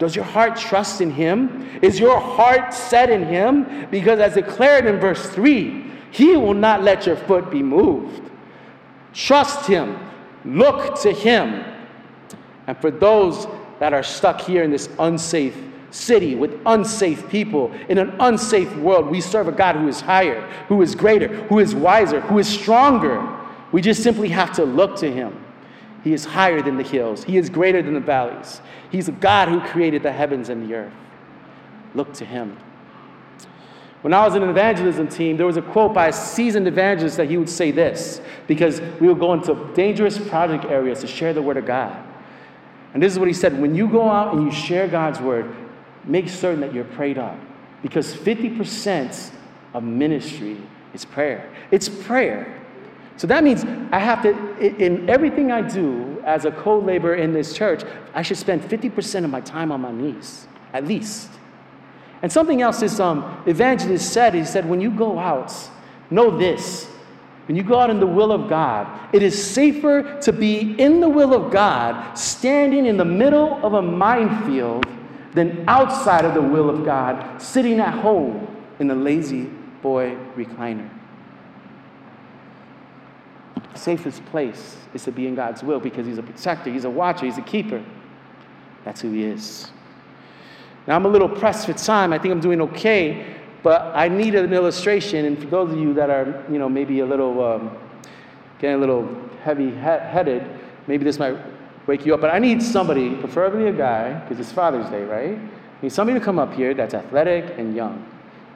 Does 0.00 0.16
your 0.16 0.24
heart 0.24 0.56
trust 0.56 1.00
in 1.00 1.08
Him? 1.08 1.68
Is 1.82 2.00
your 2.00 2.18
heart 2.18 2.74
set 2.74 3.08
in 3.08 3.24
Him? 3.24 3.86
Because, 3.92 4.18
as 4.18 4.34
declared 4.34 4.86
in 4.86 4.98
verse 4.98 5.24
3, 5.30 5.88
He 6.10 6.36
will 6.36 6.52
not 6.52 6.82
let 6.82 7.06
your 7.06 7.14
foot 7.14 7.48
be 7.48 7.62
moved. 7.62 8.28
Trust 9.14 9.66
Him, 9.68 10.00
look 10.44 11.00
to 11.02 11.12
Him. 11.12 11.64
And 12.66 12.76
for 12.78 12.90
those 12.90 13.46
that 13.78 13.94
are 13.94 14.02
stuck 14.02 14.40
here 14.40 14.64
in 14.64 14.72
this 14.72 14.88
unsafe 14.98 15.56
city 15.92 16.34
with 16.34 16.60
unsafe 16.66 17.28
people, 17.28 17.72
in 17.88 17.98
an 17.98 18.16
unsafe 18.18 18.74
world, 18.78 19.06
we 19.06 19.20
serve 19.20 19.46
a 19.46 19.52
God 19.52 19.76
who 19.76 19.86
is 19.86 20.00
higher, 20.00 20.40
who 20.66 20.82
is 20.82 20.96
greater, 20.96 21.28
who 21.44 21.60
is 21.60 21.72
wiser, 21.72 22.20
who 22.22 22.40
is 22.40 22.48
stronger. 22.48 23.35
We 23.72 23.80
just 23.80 24.02
simply 24.02 24.28
have 24.28 24.52
to 24.56 24.64
look 24.64 24.96
to 24.96 25.12
him. 25.12 25.44
He 26.04 26.12
is 26.12 26.24
higher 26.24 26.62
than 26.62 26.76
the 26.76 26.84
hills, 26.84 27.24
he 27.24 27.36
is 27.36 27.50
greater 27.50 27.82
than 27.82 27.94
the 27.94 28.00
valleys. 28.00 28.60
He's 28.90 29.08
a 29.08 29.12
God 29.12 29.48
who 29.48 29.60
created 29.60 30.02
the 30.02 30.12
heavens 30.12 30.48
and 30.48 30.68
the 30.68 30.74
earth. 30.74 30.92
Look 31.94 32.12
to 32.14 32.24
him. 32.24 32.56
When 34.02 34.14
I 34.14 34.24
was 34.24 34.36
in 34.36 34.42
an 34.44 34.50
evangelism 34.50 35.08
team, 35.08 35.36
there 35.36 35.46
was 35.46 35.56
a 35.56 35.62
quote 35.62 35.92
by 35.92 36.08
a 36.08 36.12
seasoned 36.12 36.68
evangelist 36.68 37.16
that 37.16 37.28
he 37.28 37.36
would 37.36 37.48
say 37.48 37.72
this 37.72 38.20
because 38.46 38.80
we 39.00 39.08
would 39.08 39.18
go 39.18 39.32
into 39.32 39.54
dangerous 39.74 40.16
project 40.16 40.64
areas 40.66 41.00
to 41.00 41.08
share 41.08 41.32
the 41.32 41.42
word 41.42 41.56
of 41.56 41.66
God. 41.66 42.04
And 42.94 43.02
this 43.02 43.12
is 43.12 43.18
what 43.18 43.26
he 43.26 43.34
said 43.34 43.60
when 43.60 43.74
you 43.74 43.88
go 43.88 44.08
out 44.08 44.34
and 44.34 44.44
you 44.44 44.52
share 44.52 44.86
God's 44.86 45.20
word, 45.20 45.52
make 46.04 46.28
certain 46.28 46.60
that 46.60 46.72
you're 46.72 46.84
prayed 46.84 47.18
up 47.18 47.36
because 47.82 48.14
50% 48.14 49.32
of 49.74 49.82
ministry 49.82 50.56
is 50.94 51.04
prayer. 51.04 51.50
It's 51.70 51.88
prayer. 51.88 52.62
So 53.16 53.26
that 53.28 53.42
means 53.42 53.64
I 53.92 53.98
have 53.98 54.22
to, 54.22 54.58
in 54.58 55.08
everything 55.08 55.50
I 55.50 55.62
do 55.62 56.22
as 56.24 56.44
a 56.44 56.50
co 56.50 56.78
laborer 56.78 57.14
in 57.14 57.32
this 57.32 57.54
church, 57.54 57.82
I 58.14 58.22
should 58.22 58.36
spend 58.36 58.62
50% 58.62 59.24
of 59.24 59.30
my 59.30 59.40
time 59.40 59.72
on 59.72 59.80
my 59.80 59.92
knees, 59.92 60.46
at 60.72 60.86
least. 60.86 61.30
And 62.22 62.30
something 62.30 62.60
else 62.62 62.80
this 62.80 63.00
um, 63.00 63.42
evangelist 63.46 64.12
said, 64.12 64.34
he 64.34 64.44
said, 64.44 64.68
when 64.68 64.80
you 64.80 64.90
go 64.90 65.18
out, 65.18 65.52
know 66.10 66.36
this. 66.36 66.90
When 67.46 67.56
you 67.56 67.62
go 67.62 67.78
out 67.78 67.90
in 67.90 68.00
the 68.00 68.06
will 68.06 68.32
of 68.32 68.48
God, 68.50 69.14
it 69.14 69.22
is 69.22 69.40
safer 69.40 70.18
to 70.20 70.32
be 70.32 70.74
in 70.78 71.00
the 71.00 71.08
will 71.08 71.32
of 71.32 71.52
God, 71.52 72.18
standing 72.18 72.86
in 72.86 72.96
the 72.96 73.04
middle 73.04 73.64
of 73.64 73.74
a 73.74 73.82
minefield, 73.82 74.84
than 75.32 75.64
outside 75.68 76.24
of 76.24 76.34
the 76.34 76.42
will 76.42 76.68
of 76.70 76.84
God, 76.84 77.40
sitting 77.40 77.78
at 77.78 77.92
home 77.92 78.48
in 78.80 78.88
the 78.88 78.94
lazy 78.94 79.44
boy 79.82 80.16
recliner 80.34 80.90
safest 83.76 84.24
place 84.26 84.76
is 84.94 85.04
to 85.04 85.12
be 85.12 85.26
in 85.26 85.34
God's 85.34 85.62
will 85.62 85.80
because 85.80 86.06
He's 86.06 86.18
a 86.18 86.22
protector, 86.22 86.70
He's 86.72 86.84
a 86.84 86.90
watcher, 86.90 87.26
He's 87.26 87.38
a 87.38 87.42
keeper. 87.42 87.84
That's 88.84 89.00
who 89.00 89.12
He 89.12 89.24
is. 89.24 89.70
Now, 90.86 90.94
I'm 90.94 91.04
a 91.04 91.08
little 91.08 91.28
pressed 91.28 91.66
for 91.66 91.72
time. 91.72 92.12
I 92.12 92.18
think 92.18 92.32
I'm 92.32 92.40
doing 92.40 92.60
okay, 92.62 93.36
but 93.62 93.82
I 93.94 94.08
need 94.08 94.34
an 94.34 94.52
illustration. 94.52 95.24
And 95.24 95.38
for 95.38 95.46
those 95.46 95.72
of 95.72 95.78
you 95.78 95.92
that 95.94 96.10
are, 96.10 96.44
you 96.50 96.58
know, 96.58 96.68
maybe 96.68 97.00
a 97.00 97.06
little, 97.06 97.44
um, 97.44 97.76
getting 98.60 98.76
a 98.76 98.78
little 98.78 99.08
heavy 99.42 99.72
headed, 99.72 100.48
maybe 100.86 101.04
this 101.04 101.18
might 101.18 101.36
wake 101.86 102.06
you 102.06 102.14
up. 102.14 102.20
But 102.20 102.30
I 102.30 102.38
need 102.38 102.62
somebody, 102.62 103.16
preferably 103.16 103.68
a 103.68 103.72
guy, 103.72 104.14
because 104.20 104.38
it's 104.38 104.52
Father's 104.52 104.88
Day, 104.90 105.04
right? 105.04 105.38
I 105.38 105.82
need 105.82 105.92
somebody 105.92 106.18
to 106.18 106.24
come 106.24 106.38
up 106.38 106.54
here 106.54 106.72
that's 106.72 106.94
athletic 106.94 107.58
and 107.58 107.74
young. 107.74 108.06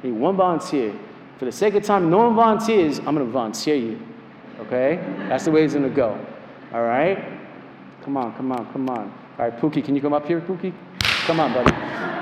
I 0.02 0.06
need 0.06 0.12
one 0.12 0.36
volunteer. 0.36 0.94
For 1.38 1.44
the 1.46 1.52
sake 1.52 1.74
of 1.74 1.82
time, 1.82 2.10
no 2.10 2.18
one 2.18 2.36
volunteers, 2.36 2.98
I'm 2.98 3.14
going 3.14 3.18
to 3.18 3.24
volunteer 3.24 3.74
you. 3.74 4.00
Okay? 4.70 5.02
That's 5.28 5.44
the 5.46 5.50
way 5.50 5.64
it's 5.64 5.74
gonna 5.74 5.88
go. 5.88 6.16
All 6.72 6.84
right? 6.84 7.18
Come 8.04 8.16
on, 8.16 8.32
come 8.36 8.52
on, 8.52 8.72
come 8.72 8.88
on. 8.88 9.12
All 9.36 9.46
right, 9.46 9.60
Pookie, 9.60 9.84
can 9.84 9.96
you 9.96 10.00
come 10.00 10.12
up 10.12 10.26
here, 10.26 10.40
Pookie? 10.40 10.72
Come 11.26 11.40
on, 11.40 11.52
buddy. 11.52 11.72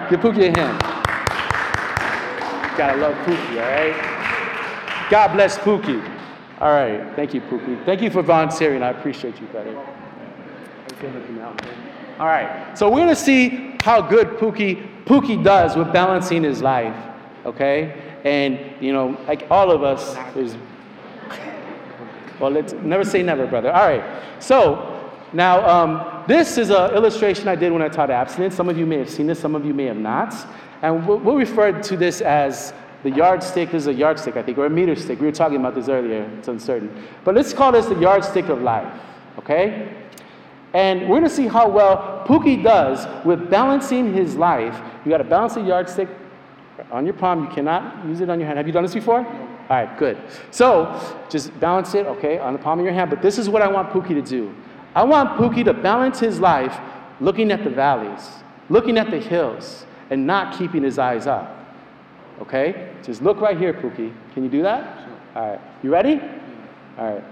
Give 0.08 0.18
Pookie 0.18 0.48
a 0.48 0.58
hand. 0.58 0.80
Gotta 2.78 2.96
love 2.96 3.14
Pookie, 3.26 3.60
all 3.60 3.68
right? 3.68 5.10
God 5.10 5.34
bless 5.34 5.58
Pookie. 5.58 6.02
All 6.60 6.72
right, 6.72 7.14
thank 7.14 7.34
you, 7.34 7.42
Pookie. 7.42 7.84
Thank 7.84 8.00
you 8.00 8.08
for 8.08 8.22
volunteering. 8.22 8.82
I 8.82 8.92
appreciate 8.92 9.38
you, 9.42 9.46
buddy. 9.48 9.76
All 12.18 12.26
right, 12.26 12.74
so 12.78 12.88
we're 12.88 13.00
gonna 13.00 13.14
see 13.14 13.76
how 13.82 14.00
good 14.00 14.38
Pookie 14.38 15.04
Pookie 15.04 15.44
does 15.44 15.76
with 15.76 15.92
balancing 15.92 16.44
his 16.44 16.62
life, 16.62 16.96
okay? 17.44 18.16
And 18.24 18.58
you 18.82 18.94
know, 18.94 19.18
like 19.26 19.46
all 19.50 19.70
of 19.70 19.82
us, 19.82 20.14
there's 20.34 20.56
well, 22.40 22.50
let's 22.50 22.72
never 22.74 23.04
say 23.04 23.22
never, 23.22 23.46
brother. 23.46 23.72
All 23.72 23.88
right. 23.88 24.22
So 24.40 25.00
now 25.32 25.66
um, 25.68 26.24
this 26.26 26.58
is 26.58 26.70
an 26.70 26.94
illustration 26.94 27.48
I 27.48 27.54
did 27.54 27.72
when 27.72 27.82
I 27.82 27.88
taught 27.88 28.10
abstinence. 28.10 28.54
Some 28.54 28.68
of 28.68 28.78
you 28.78 28.86
may 28.86 28.98
have 28.98 29.10
seen 29.10 29.26
this, 29.26 29.38
some 29.38 29.54
of 29.54 29.64
you 29.64 29.74
may 29.74 29.84
have 29.84 29.96
not. 29.96 30.34
And 30.82 31.06
we'll, 31.06 31.18
we'll 31.18 31.36
refer 31.36 31.72
to 31.82 31.96
this 31.96 32.20
as 32.20 32.72
the 33.02 33.10
yardstick 33.10 33.70
this 33.70 33.82
is 33.82 33.86
a 33.86 33.94
yardstick, 33.94 34.36
I 34.36 34.42
think, 34.42 34.58
or 34.58 34.66
a 34.66 34.70
meter 34.70 34.96
stick. 34.96 35.20
We 35.20 35.26
were 35.26 35.32
talking 35.32 35.58
about 35.58 35.74
this 35.74 35.88
earlier. 35.88 36.22
It's 36.38 36.48
uncertain. 36.48 37.04
But 37.24 37.34
let's 37.34 37.52
call 37.52 37.72
this 37.72 37.86
the 37.86 37.98
yardstick 37.98 38.48
of 38.48 38.62
life, 38.62 38.92
okay? 39.38 39.94
And 40.74 41.02
we're 41.02 41.20
going 41.20 41.22
to 41.24 41.30
see 41.30 41.46
how 41.46 41.68
well 41.68 42.24
Pookie 42.26 42.62
does 42.62 43.06
with 43.24 43.48
balancing 43.50 44.12
his 44.12 44.36
life. 44.36 44.80
You 45.04 45.10
got 45.10 45.18
to 45.18 45.24
balance 45.24 45.56
yardstick 45.56 46.08
on 46.90 47.04
your 47.04 47.14
palm. 47.14 47.44
You 47.44 47.50
cannot 47.50 48.04
use 48.06 48.20
it 48.20 48.28
on 48.28 48.38
your 48.38 48.46
hand. 48.46 48.58
Have 48.58 48.66
you 48.66 48.72
done 48.72 48.82
this 48.82 48.94
before? 48.94 49.26
All 49.70 49.76
right, 49.76 49.98
good. 49.98 50.16
So 50.50 50.98
just 51.28 51.58
balance 51.60 51.94
it, 51.94 52.06
okay, 52.06 52.38
on 52.38 52.54
the 52.54 52.58
palm 52.58 52.78
of 52.78 52.84
your 52.84 52.94
hand. 52.94 53.10
But 53.10 53.20
this 53.20 53.36
is 53.36 53.50
what 53.50 53.60
I 53.60 53.68
want 53.68 53.90
Pookie 53.90 54.14
to 54.14 54.22
do. 54.22 54.54
I 54.94 55.04
want 55.04 55.38
Pookie 55.38 55.64
to 55.64 55.74
balance 55.74 56.18
his 56.18 56.40
life 56.40 56.78
looking 57.20 57.50
at 57.50 57.64
the 57.64 57.70
valleys, 57.70 58.30
looking 58.70 58.96
at 58.96 59.10
the 59.10 59.18
hills, 59.18 59.84
and 60.08 60.26
not 60.26 60.58
keeping 60.58 60.82
his 60.82 60.98
eyes 60.98 61.26
up. 61.26 61.54
Okay? 62.40 62.94
Just 63.02 63.20
look 63.20 63.40
right 63.42 63.58
here, 63.58 63.74
Pookie. 63.74 64.14
Can 64.32 64.42
you 64.42 64.48
do 64.48 64.62
that? 64.62 65.04
Sure. 65.04 65.42
All 65.42 65.50
right. 65.50 65.60
You 65.82 65.92
ready? 65.92 66.20
All 66.98 67.14
right. 67.14 67.24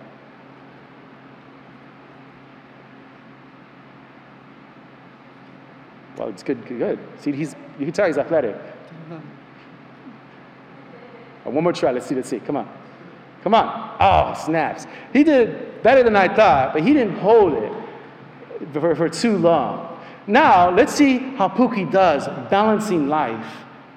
Well, 6.18 6.28
it's 6.28 6.42
good, 6.42 6.66
good, 6.66 6.78
good. 6.78 6.98
See, 7.20 7.32
he's, 7.32 7.54
you 7.78 7.86
can 7.86 7.92
tell 7.92 8.06
he's 8.06 8.18
athletic. 8.18 8.56
one 11.50 11.64
more 11.64 11.72
try. 11.72 11.92
Let's 11.92 12.06
see. 12.06 12.14
Let's 12.14 12.28
see. 12.28 12.40
Come 12.40 12.56
on. 12.56 12.68
Come 13.42 13.54
on. 13.54 13.96
Oh, 14.00 14.34
snaps. 14.44 14.86
He 15.12 15.22
did 15.22 15.82
better 15.82 16.02
than 16.02 16.16
I 16.16 16.34
thought, 16.34 16.72
but 16.72 16.82
he 16.82 16.92
didn't 16.92 17.16
hold 17.18 17.54
it 17.54 17.72
for, 18.72 18.94
for 18.94 19.08
too 19.08 19.38
long. 19.38 20.00
Now, 20.26 20.70
let's 20.70 20.92
see 20.92 21.18
how 21.18 21.48
Pookie 21.48 21.90
does 21.90 22.26
balancing 22.50 23.08
life 23.08 23.46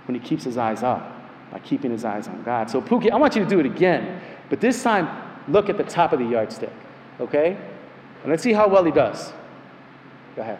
when 0.05 0.13
he 0.13 0.21
keeps 0.21 0.43
his 0.43 0.57
eyes 0.57 0.83
up 0.83 1.15
by 1.51 1.59
keeping 1.59 1.89
his 1.89 2.05
eyes 2.05 2.27
on 2.27 2.43
God. 2.43 2.69
So, 2.69 2.81
Pookie, 2.81 3.09
I 3.09 3.15
want 3.15 3.35
you 3.35 3.43
to 3.43 3.49
do 3.49 3.59
it 3.59 3.65
again, 3.65 4.21
but 4.49 4.61
this 4.61 4.83
time, 4.83 5.09
look 5.47 5.69
at 5.69 5.77
the 5.77 5.83
top 5.83 6.13
of 6.13 6.19
the 6.19 6.25
yardstick, 6.25 6.73
okay? 7.19 7.57
And 8.21 8.29
let's 8.29 8.43
see 8.43 8.53
how 8.53 8.67
well 8.67 8.83
he 8.83 8.91
does. 8.91 9.33
Go 10.35 10.43
ahead. 10.43 10.59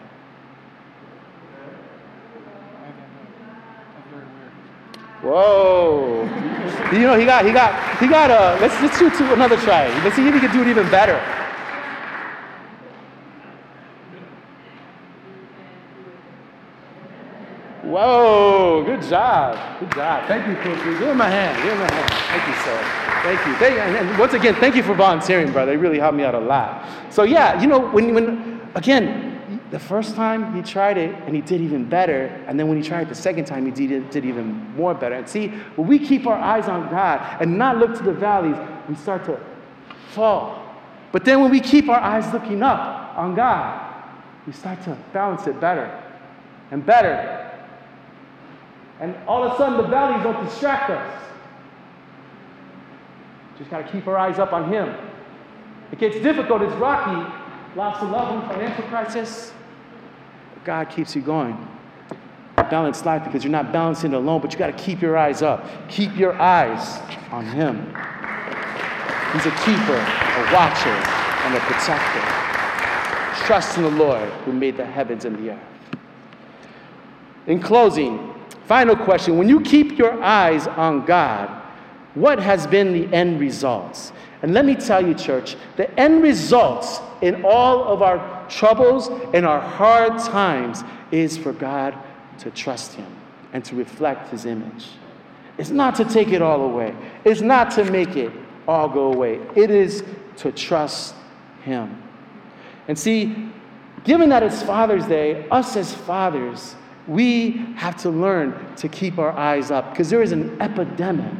Whoa. 5.22 6.22
you 6.92 7.00
know, 7.00 7.18
he 7.18 7.26
got, 7.26 7.44
he 7.44 7.52
got, 7.52 7.98
he 7.98 8.08
got 8.08 8.30
a, 8.30 8.58
let's, 8.60 8.80
let's 8.80 8.98
do 8.98 9.10
two, 9.10 9.32
another 9.34 9.56
try. 9.58 9.88
Let's 10.02 10.16
see 10.16 10.26
if 10.26 10.32
he 10.32 10.40
can 10.40 10.52
do 10.52 10.62
it 10.62 10.68
even 10.68 10.90
better. 10.90 11.20
Whoa, 17.84 18.84
good 18.84 19.02
job. 19.02 19.80
Good 19.80 19.92
job. 19.94 20.26
Thank 20.28 20.46
you, 20.46 20.54
Coach. 20.62 20.78
Give 20.84 21.08
him 21.08 21.20
a 21.20 21.28
hand. 21.28 21.62
Give 21.62 21.72
him 21.72 21.80
a 21.80 21.92
hand. 21.92 22.10
Thank 22.30 22.46
you, 22.46 22.54
sir. 22.62 23.00
Thank 23.22 23.46
you. 23.46 23.54
Thank. 23.56 23.78
And 23.78 24.18
once 24.18 24.32
again, 24.32 24.54
thank 24.54 24.76
you 24.76 24.82
for 24.82 24.94
volunteering, 24.94 25.52
brother. 25.52 25.72
It 25.72 25.78
really 25.78 25.98
helped 25.98 26.16
me 26.16 26.22
out 26.22 26.34
a 26.34 26.38
lot. 26.38 26.88
So, 27.10 27.24
yeah, 27.24 27.60
you 27.60 27.66
know, 27.66 27.90
when, 27.90 28.14
when 28.14 28.60
again, 28.74 29.29
the 29.70 29.78
first 29.78 30.14
time 30.14 30.54
he 30.54 30.62
tried 30.62 30.98
it 30.98 31.14
and 31.26 31.34
he 31.34 31.40
did 31.40 31.60
even 31.60 31.88
better, 31.88 32.26
and 32.46 32.58
then 32.58 32.68
when 32.68 32.80
he 32.80 32.86
tried 32.86 33.02
it 33.02 33.08
the 33.08 33.14
second 33.14 33.44
time, 33.44 33.64
he 33.66 33.86
did, 33.86 34.10
did 34.10 34.24
even 34.24 34.74
more 34.76 34.94
better. 34.94 35.14
And 35.14 35.28
see, 35.28 35.48
when 35.76 35.86
we 35.86 35.98
keep 35.98 36.26
our 36.26 36.38
eyes 36.38 36.68
on 36.68 36.90
God 36.90 37.40
and 37.40 37.56
not 37.56 37.78
look 37.78 37.96
to 37.96 38.02
the 38.02 38.12
valleys, 38.12 38.56
we 38.88 38.94
start 38.96 39.24
to 39.26 39.38
fall. 40.10 40.56
But 41.12 41.24
then 41.24 41.40
when 41.40 41.50
we 41.50 41.60
keep 41.60 41.88
our 41.88 42.00
eyes 42.00 42.32
looking 42.32 42.62
up 42.62 43.16
on 43.16 43.34
God, 43.34 43.94
we 44.46 44.52
start 44.52 44.82
to 44.84 44.96
balance 45.12 45.46
it 45.46 45.60
better 45.60 46.02
and 46.70 46.84
better 46.84 47.40
and 49.00 49.16
all 49.26 49.42
of 49.42 49.54
a 49.54 49.56
sudden, 49.56 49.78
the 49.78 49.88
valleys 49.88 50.22
don't 50.22 50.44
distract 50.44 50.90
us. 50.90 51.22
Just 53.58 53.70
got 53.70 53.86
to 53.86 53.90
keep 53.90 54.06
our 54.06 54.16
eyes 54.16 54.38
up 54.38 54.52
on 54.52 54.70
Him. 54.70 54.94
It 55.90 55.98
gets 55.98 56.16
difficult, 56.20 56.62
it's 56.62 56.74
rocky, 56.74 57.28
lots 57.74 58.02
of 58.02 58.10
love 58.10 58.38
and 58.38 58.52
financial 58.52 58.84
crisis. 58.84 59.52
God 60.64 60.90
keeps 60.90 61.14
you 61.14 61.22
going. 61.22 61.56
Balanced 62.56 63.06
life 63.06 63.24
because 63.24 63.42
you're 63.42 63.50
not 63.50 63.72
balancing 63.72 64.12
it 64.12 64.16
alone, 64.16 64.40
but 64.40 64.52
you 64.52 64.58
got 64.58 64.76
to 64.76 64.84
keep 64.84 65.00
your 65.00 65.16
eyes 65.16 65.42
up. 65.42 65.66
Keep 65.88 66.16
your 66.16 66.34
eyes 66.40 67.00
on 67.30 67.46
Him. 67.46 67.86
He's 69.32 69.46
a 69.46 69.56
keeper, 69.64 69.96
a 69.96 70.52
watcher, 70.52 70.90
and 70.90 71.54
a 71.54 71.60
protector. 71.60 73.46
Trust 73.46 73.78
in 73.78 73.84
the 73.84 73.90
Lord 73.90 74.28
who 74.44 74.52
made 74.52 74.76
the 74.76 74.84
heavens 74.84 75.24
and 75.24 75.36
the 75.38 75.52
earth. 75.52 75.60
In 77.46 77.60
closing, 77.60 78.30
Final 78.70 78.94
question 78.94 79.36
When 79.36 79.48
you 79.48 79.60
keep 79.62 79.98
your 79.98 80.22
eyes 80.22 80.68
on 80.68 81.04
God, 81.04 81.48
what 82.14 82.38
has 82.38 82.68
been 82.68 82.92
the 82.92 83.12
end 83.12 83.40
results? 83.40 84.12
And 84.42 84.54
let 84.54 84.64
me 84.64 84.74
tell 84.74 85.06
you, 85.06 85.14
church, 85.14 85.56
the 85.76 85.90
end 86.00 86.22
results 86.22 87.00
in 87.20 87.44
all 87.44 87.84
of 87.84 88.02
our 88.02 88.48
troubles 88.48 89.08
and 89.34 89.44
our 89.44 89.60
hard 89.60 90.18
times 90.18 90.82
is 91.10 91.36
for 91.36 91.52
God 91.52 91.94
to 92.38 92.50
trust 92.50 92.94
Him 92.94 93.06
and 93.52 93.64
to 93.66 93.74
reflect 93.74 94.30
His 94.30 94.46
image. 94.46 94.88
It's 95.58 95.70
not 95.70 95.94
to 95.96 96.04
take 96.04 96.28
it 96.28 96.40
all 96.40 96.62
away, 96.62 96.94
it's 97.24 97.42
not 97.42 97.70
to 97.72 97.84
make 97.84 98.16
it 98.16 98.32
all 98.66 98.88
go 98.88 99.12
away. 99.12 99.40
It 99.56 99.70
is 99.70 100.04
to 100.36 100.52
trust 100.52 101.14
Him. 101.62 102.02
And 102.88 102.98
see, 102.98 103.50
given 104.04 104.30
that 104.30 104.42
it's 104.42 104.62
Father's 104.62 105.06
Day, 105.06 105.46
us 105.50 105.76
as 105.76 105.92
fathers, 105.92 106.76
we 107.06 107.52
have 107.76 107.96
to 107.98 108.10
learn 108.10 108.74
to 108.76 108.88
keep 108.88 109.18
our 109.18 109.32
eyes 109.32 109.70
up 109.70 109.90
because 109.90 110.08
there 110.08 110.22
is 110.22 110.32
an 110.32 110.60
epidemic. 110.62 111.32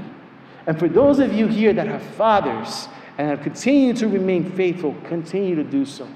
And 0.67 0.79
for 0.79 0.89
those 0.89 1.19
of 1.19 1.33
you 1.33 1.47
here 1.47 1.73
that 1.73 1.87
have 1.87 2.03
fathers 2.03 2.89
and 3.19 3.29
have 3.31 3.43
continued 3.43 3.97
to 3.99 4.09
remain 4.09 4.51
faithful, 4.53 4.95
continue 5.05 5.55
to 5.55 5.65
do 5.65 5.85
so. 5.85 6.09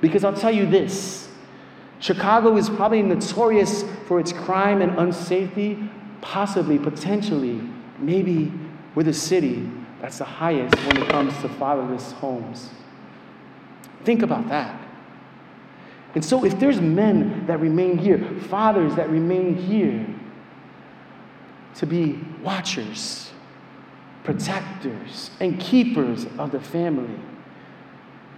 Because 0.00 0.24
I'll 0.24 0.36
tell 0.36 0.52
you 0.52 0.66
this 0.66 1.28
Chicago 2.00 2.56
is 2.56 2.68
probably 2.68 3.00
notorious 3.02 3.84
for 4.06 4.18
its 4.18 4.32
crime 4.32 4.82
and 4.82 4.92
unsafety, 4.92 5.88
possibly, 6.20 6.78
potentially, 6.78 7.60
maybe 7.98 8.52
we're 8.94 9.04
the 9.04 9.12
city 9.12 9.70
that's 10.00 10.18
the 10.18 10.24
highest 10.24 10.74
when 10.86 10.96
it 10.96 11.08
comes 11.08 11.32
to 11.42 11.48
fatherless 11.48 12.10
homes. 12.12 12.70
Think 14.04 14.22
about 14.22 14.48
that. 14.48 14.80
And 16.14 16.24
so, 16.24 16.44
if 16.44 16.58
there's 16.58 16.80
men 16.80 17.46
that 17.46 17.60
remain 17.60 17.96
here, 17.96 18.18
fathers 18.48 18.96
that 18.96 19.08
remain 19.08 19.54
here 19.54 20.04
to 21.76 21.86
be 21.86 22.18
watchers, 22.42 23.31
protectors, 24.24 25.30
and 25.40 25.58
keepers 25.58 26.26
of 26.38 26.52
the 26.52 26.60
family, 26.60 27.18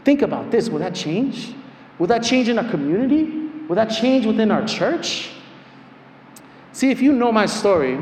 think 0.05 0.23
about 0.23 0.51
this. 0.51 0.69
Will 0.69 0.79
that 0.79 0.95
change? 0.95 1.55
Will 1.99 2.07
that 2.07 2.23
change 2.23 2.49
in 2.49 2.59
our 2.59 2.69
community? 2.71 3.49
Will 3.69 3.77
that 3.77 3.87
change 3.87 4.27
within 4.27 4.51
our 4.51 4.67
church? 4.67 5.31
See, 6.73 6.91
if 6.91 7.01
you 7.01 7.13
know 7.13 7.31
my 7.31 7.47
story, 7.47 7.99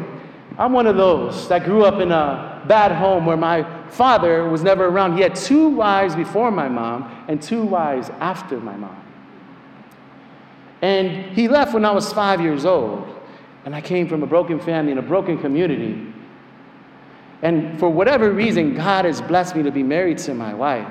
I'm 0.58 0.72
one 0.72 0.86
of 0.86 0.96
those 0.96 1.48
that 1.48 1.64
grew 1.64 1.84
up 1.84 2.00
in 2.00 2.10
a 2.12 2.62
bad 2.66 2.92
home 2.92 3.26
where 3.26 3.36
my 3.36 3.66
father 3.90 4.48
was 4.48 4.62
never 4.62 4.86
around. 4.86 5.16
He 5.16 5.22
had 5.22 5.34
two 5.34 5.68
wives 5.68 6.14
before 6.14 6.50
my 6.50 6.68
mom 6.68 7.24
and 7.28 7.40
two 7.40 7.64
wives 7.64 8.10
after 8.20 8.60
my 8.60 8.76
mom. 8.76 8.98
And 10.82 11.36
he 11.36 11.48
left 11.48 11.74
when 11.74 11.84
I 11.84 11.92
was 11.92 12.12
five 12.12 12.40
years 12.40 12.64
old. 12.64 13.08
And 13.64 13.74
I 13.76 13.80
came 13.80 14.08
from 14.08 14.22
a 14.22 14.26
broken 14.26 14.58
family 14.58 14.90
and 14.90 14.98
a 14.98 15.02
broken 15.02 15.38
community. 15.38 16.11
And 17.42 17.78
for 17.78 17.90
whatever 17.90 18.32
reason, 18.32 18.74
God 18.74 19.04
has 19.04 19.20
blessed 19.20 19.56
me 19.56 19.64
to 19.64 19.70
be 19.70 19.82
married 19.82 20.18
to 20.18 20.34
my 20.34 20.54
wife. 20.54 20.88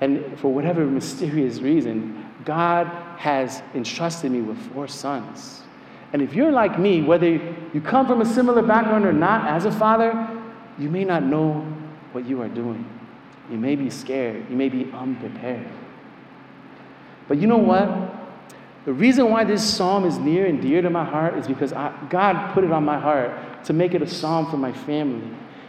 And 0.00 0.38
for 0.38 0.52
whatever 0.52 0.86
mysterious 0.86 1.60
reason, 1.60 2.24
God 2.44 2.86
has 3.18 3.62
entrusted 3.74 4.30
me 4.30 4.42
with 4.42 4.58
four 4.72 4.86
sons. 4.86 5.62
And 6.12 6.22
if 6.22 6.34
you're 6.34 6.52
like 6.52 6.78
me, 6.78 7.02
whether 7.02 7.28
you 7.28 7.80
come 7.80 8.06
from 8.06 8.20
a 8.20 8.24
similar 8.24 8.62
background 8.62 9.04
or 9.04 9.12
not, 9.12 9.48
as 9.48 9.64
a 9.64 9.72
father, 9.72 10.28
you 10.78 10.88
may 10.88 11.04
not 11.04 11.24
know 11.24 11.60
what 12.12 12.26
you 12.26 12.40
are 12.40 12.48
doing. 12.48 12.88
You 13.50 13.58
may 13.58 13.74
be 13.74 13.90
scared. 13.90 14.48
You 14.48 14.56
may 14.56 14.68
be 14.68 14.90
unprepared. 14.92 15.68
But 17.26 17.38
you 17.38 17.48
know 17.48 17.58
what? 17.58 17.88
The 18.84 18.92
reason 18.92 19.30
why 19.30 19.44
this 19.44 19.64
psalm 19.64 20.04
is 20.04 20.18
near 20.18 20.46
and 20.46 20.60
dear 20.60 20.82
to 20.82 20.90
my 20.90 21.04
heart 21.04 21.38
is 21.38 21.46
because 21.46 21.72
I, 21.72 21.94
God 22.10 22.52
put 22.52 22.64
it 22.64 22.72
on 22.72 22.84
my 22.84 22.98
heart 22.98 23.64
to 23.64 23.72
make 23.72 23.94
it 23.94 24.02
a 24.02 24.06
psalm 24.06 24.50
for 24.50 24.58
my 24.58 24.72
family. 24.72 25.26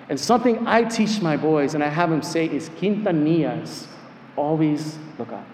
And 0.09 0.19
something 0.19 0.67
I 0.67 0.83
teach 0.83 1.21
my 1.21 1.37
boys 1.37 1.75
and 1.75 1.83
I 1.83 1.87
have 1.87 2.09
them 2.09 2.21
say 2.21 2.45
is 2.45 2.69
quintanillas, 2.71 3.87
always 4.35 4.97
look 5.17 5.31
up. 5.31 5.47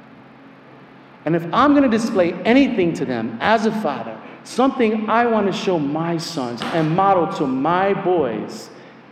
And 1.26 1.36
if 1.36 1.45
I'm 1.53 1.74
going 1.74 1.84
to 1.84 1.97
display 1.97 2.34
anything 2.43 2.93
to 2.93 3.05
them 3.05 3.38
as 3.39 3.68
a 3.68 3.82
father, 3.82 4.20
something 4.43 5.07
I 5.07 5.28
want 5.28 5.45
to 5.45 5.53
show 5.53 5.78
my 5.78 6.18
sons 6.18 6.62
and 6.64 6.95
model 6.95 7.28
to 7.38 7.45
my 7.45 7.93
boys 7.93 8.72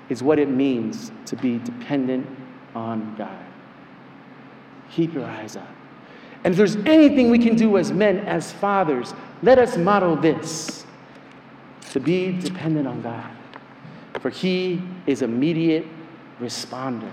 is 0.10 0.24
what 0.24 0.39
it 0.39 0.50
means 0.50 1.12
to 1.28 1.36
be 1.36 1.60
dependent 1.60 2.26
on 2.74 3.16
God. 3.16 3.45
Keep 4.89 5.14
your 5.14 5.26
eyes 5.26 5.56
up. 5.56 5.68
And 6.44 6.54
if 6.54 6.58
there's 6.58 6.78
anything 6.78 7.30
we 7.30 7.40
can 7.40 7.56
do 7.56 7.78
as 7.78 7.92
men, 7.92 8.20
as 8.20 8.52
fathers, 8.52 9.14
let 9.42 9.60
us 9.60 9.78
model 9.78 10.16
this 10.16 10.86
to 11.92 12.00
be 12.00 12.32
dependent 12.40 12.88
on 12.88 13.02
God. 13.02 13.30
For 14.22 14.30
He 14.30 14.82
is 15.06 15.22
immediate 15.22 15.86
responder. 16.40 17.12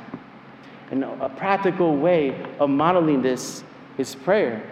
And 0.91 1.03
a 1.03 1.29
practical 1.37 1.97
way 1.97 2.47
of 2.61 2.71
modeling 2.71 3.23
this 3.23 3.65
is 3.99 4.15
prayer, 4.15 4.63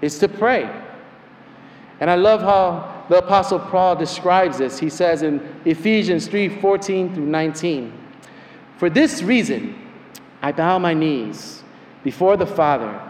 is 0.00 0.18
to 0.20 0.28
pray. 0.28 0.70
And 1.98 2.08
I 2.08 2.14
love 2.14 2.40
how 2.40 3.04
the 3.08 3.18
Apostle 3.18 3.58
Paul 3.58 3.96
describes 3.96 4.58
this. 4.58 4.78
He 4.78 4.88
says 4.88 5.22
in 5.22 5.40
Ephesians 5.64 6.28
3 6.28 6.60
14 6.60 7.14
through 7.14 7.26
19, 7.26 7.92
For 8.78 8.88
this 8.88 9.22
reason, 9.22 9.76
I 10.40 10.52
bow 10.52 10.78
my 10.78 10.94
knees 10.94 11.64
before 12.04 12.36
the 12.36 12.46
Father 12.46 13.09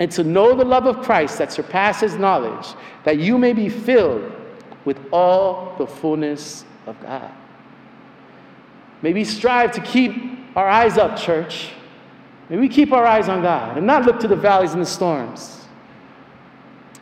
and 0.00 0.10
to 0.12 0.24
know 0.24 0.54
the 0.54 0.64
love 0.64 0.86
of 0.86 1.04
Christ 1.04 1.38
that 1.38 1.52
surpasses 1.52 2.16
knowledge, 2.16 2.68
that 3.04 3.18
you 3.18 3.36
may 3.36 3.52
be 3.52 3.68
filled 3.68 4.32
with 4.84 4.98
all 5.12 5.74
the 5.76 5.86
fullness 5.86 6.64
of 6.86 7.00
God. 7.02 7.30
May 9.02 9.12
we 9.12 9.24
strive 9.24 9.72
to 9.72 9.80
keep 9.80 10.14
our 10.56 10.68
eyes 10.68 10.98
up, 10.98 11.18
church. 11.18 11.70
May 12.48 12.56
we 12.56 12.68
keep 12.68 12.92
our 12.92 13.04
eyes 13.04 13.28
on 13.28 13.42
God 13.42 13.76
and 13.76 13.86
not 13.86 14.04
look 14.04 14.18
to 14.20 14.28
the 14.28 14.36
valleys 14.36 14.72
and 14.72 14.80
the 14.80 14.86
storms. 14.86 15.66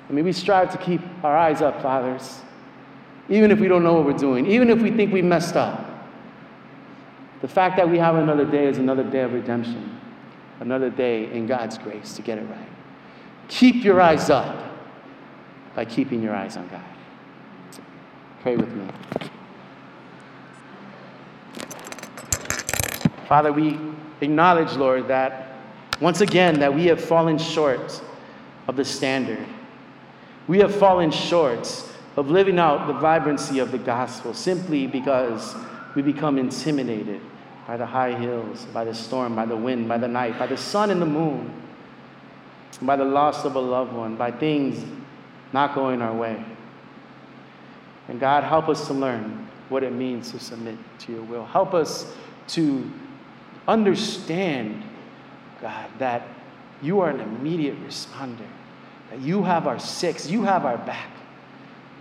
And 0.09 0.17
may 0.17 0.23
we 0.23 0.33
strive 0.33 0.73
to 0.73 0.79
keep 0.79 1.01
our 1.23 1.37
eyes 1.37 1.63
up, 1.63 1.83
fathers, 1.83 2.41
even 3.29 3.51
if 3.51 3.59
we 3.59 3.69
don't 3.69 3.83
know 3.83 3.95
what 3.95 4.05
we're 4.05 4.13
doing, 4.13 4.47
even 4.47 4.71
if 4.71 4.81
we 4.81 4.91
think 4.91 5.13
we 5.13 5.23
messed 5.23 5.57
up. 5.57 5.85
The 7.43 7.49
fact 7.49 7.77
that 7.77 7.89
we 7.89 7.99
have 7.99 8.17
another 8.17 8.45
day 8.45 8.67
is 8.67 8.79
another 8.79 9.05
day 9.05 9.21
of 9.21 9.33
redemption, 9.33 10.01
another 10.61 10.91
day 10.91 11.31
in 11.33 11.47
God's 11.47 11.79
grace 11.79 12.15
to 12.17 12.23
get 12.23 12.39
it 12.39 12.43
right. 12.43 12.76
Keep 13.49 13.85
your 13.85 14.01
eyes 14.01 14.31
up 14.31 14.65
by 15.75 15.85
keeping 15.85 16.23
your 16.23 16.35
eyes 16.35 16.57
on 16.57 16.69
God. 16.69 16.83
Pray 18.43 18.57
with 18.57 18.73
me. 18.73 18.87
Father, 23.29 23.53
we 23.53 23.79
acknowledge, 24.21 24.73
Lord, 24.77 25.09
that 25.09 25.57
once 26.01 26.21
again 26.21 26.61
that 26.61 26.73
we 26.73 26.87
have 26.87 27.03
fallen 27.03 27.39
short 27.39 28.03
of 28.69 28.77
the 28.77 28.85
standard. 28.85 29.45
We 30.47 30.59
have 30.59 30.75
fallen 30.75 31.11
short 31.11 31.69
of 32.17 32.31
living 32.31 32.59
out 32.59 32.87
the 32.87 32.93
vibrancy 32.95 33.59
of 33.59 33.73
the 33.73 33.79
gospel 33.79 34.33
simply 34.33 34.87
because 34.87 35.55
we 35.95 36.03
become 36.03 36.39
intimidated 36.39 37.21
by 37.67 37.77
the 37.77 37.87
high 37.87 38.13
hills, 38.13 38.65
by 38.67 38.85
the 38.85 38.95
storm, 38.95 39.35
by 39.35 39.47
the 39.47 39.57
wind, 39.57 39.89
by 39.89 39.99
the 39.99 40.09
night, 40.09 40.39
by 40.39 40.47
the 40.47 40.57
sun 40.57 40.91
and 40.91 41.03
the 41.03 41.07
moon, 41.07 41.53
by 42.83 42.97
the 42.97 43.05
loss 43.05 43.45
of 43.45 43.55
a 43.55 43.61
loved 43.61 43.93
one, 43.93 44.17
by 44.17 44.31
things 44.31 44.85
not 45.53 45.75
going 45.75 46.03
our 46.03 46.15
way. 46.15 46.45
And 48.09 48.21
God, 48.21 48.45
help 48.45 48.69
us 48.69 48.87
to 48.87 48.93
learn 48.93 49.49
what 49.69 49.83
it 49.83 49.93
means 49.93 50.31
to 50.33 50.39
submit 50.39 50.77
to 51.01 51.13
your 51.13 51.23
will. 51.23 51.45
Help 51.45 51.75
us 51.75 52.15
to 52.49 52.89
understand, 53.67 54.83
God, 55.61 55.91
that 55.99 56.29
you 56.83 57.01
are 57.01 57.11
an 57.11 57.21
immediate 57.21 57.83
responder, 57.85 58.47
that 59.11 59.21
you 59.21 59.43
have 59.43 59.67
our 59.67 59.79
six, 59.79 60.29
you 60.29 60.45
have 60.45 60.65
our 60.65 60.79
back. 60.79 61.11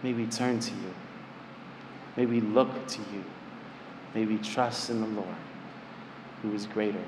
May 0.03 0.13
we 0.13 0.28
turn 0.28 0.59
to 0.59 0.71
you. 0.71 0.93
May 2.17 2.26
we 2.26 2.41
look 2.41 2.88
to 2.88 2.99
you. 3.13 3.23
May 4.13 4.26
we 4.26 4.38
trust 4.38 4.89
in 4.89 5.01
the 5.01 5.07
Lord, 5.07 5.36
who 6.41 6.53
is 6.53 6.67
greater, 6.67 7.03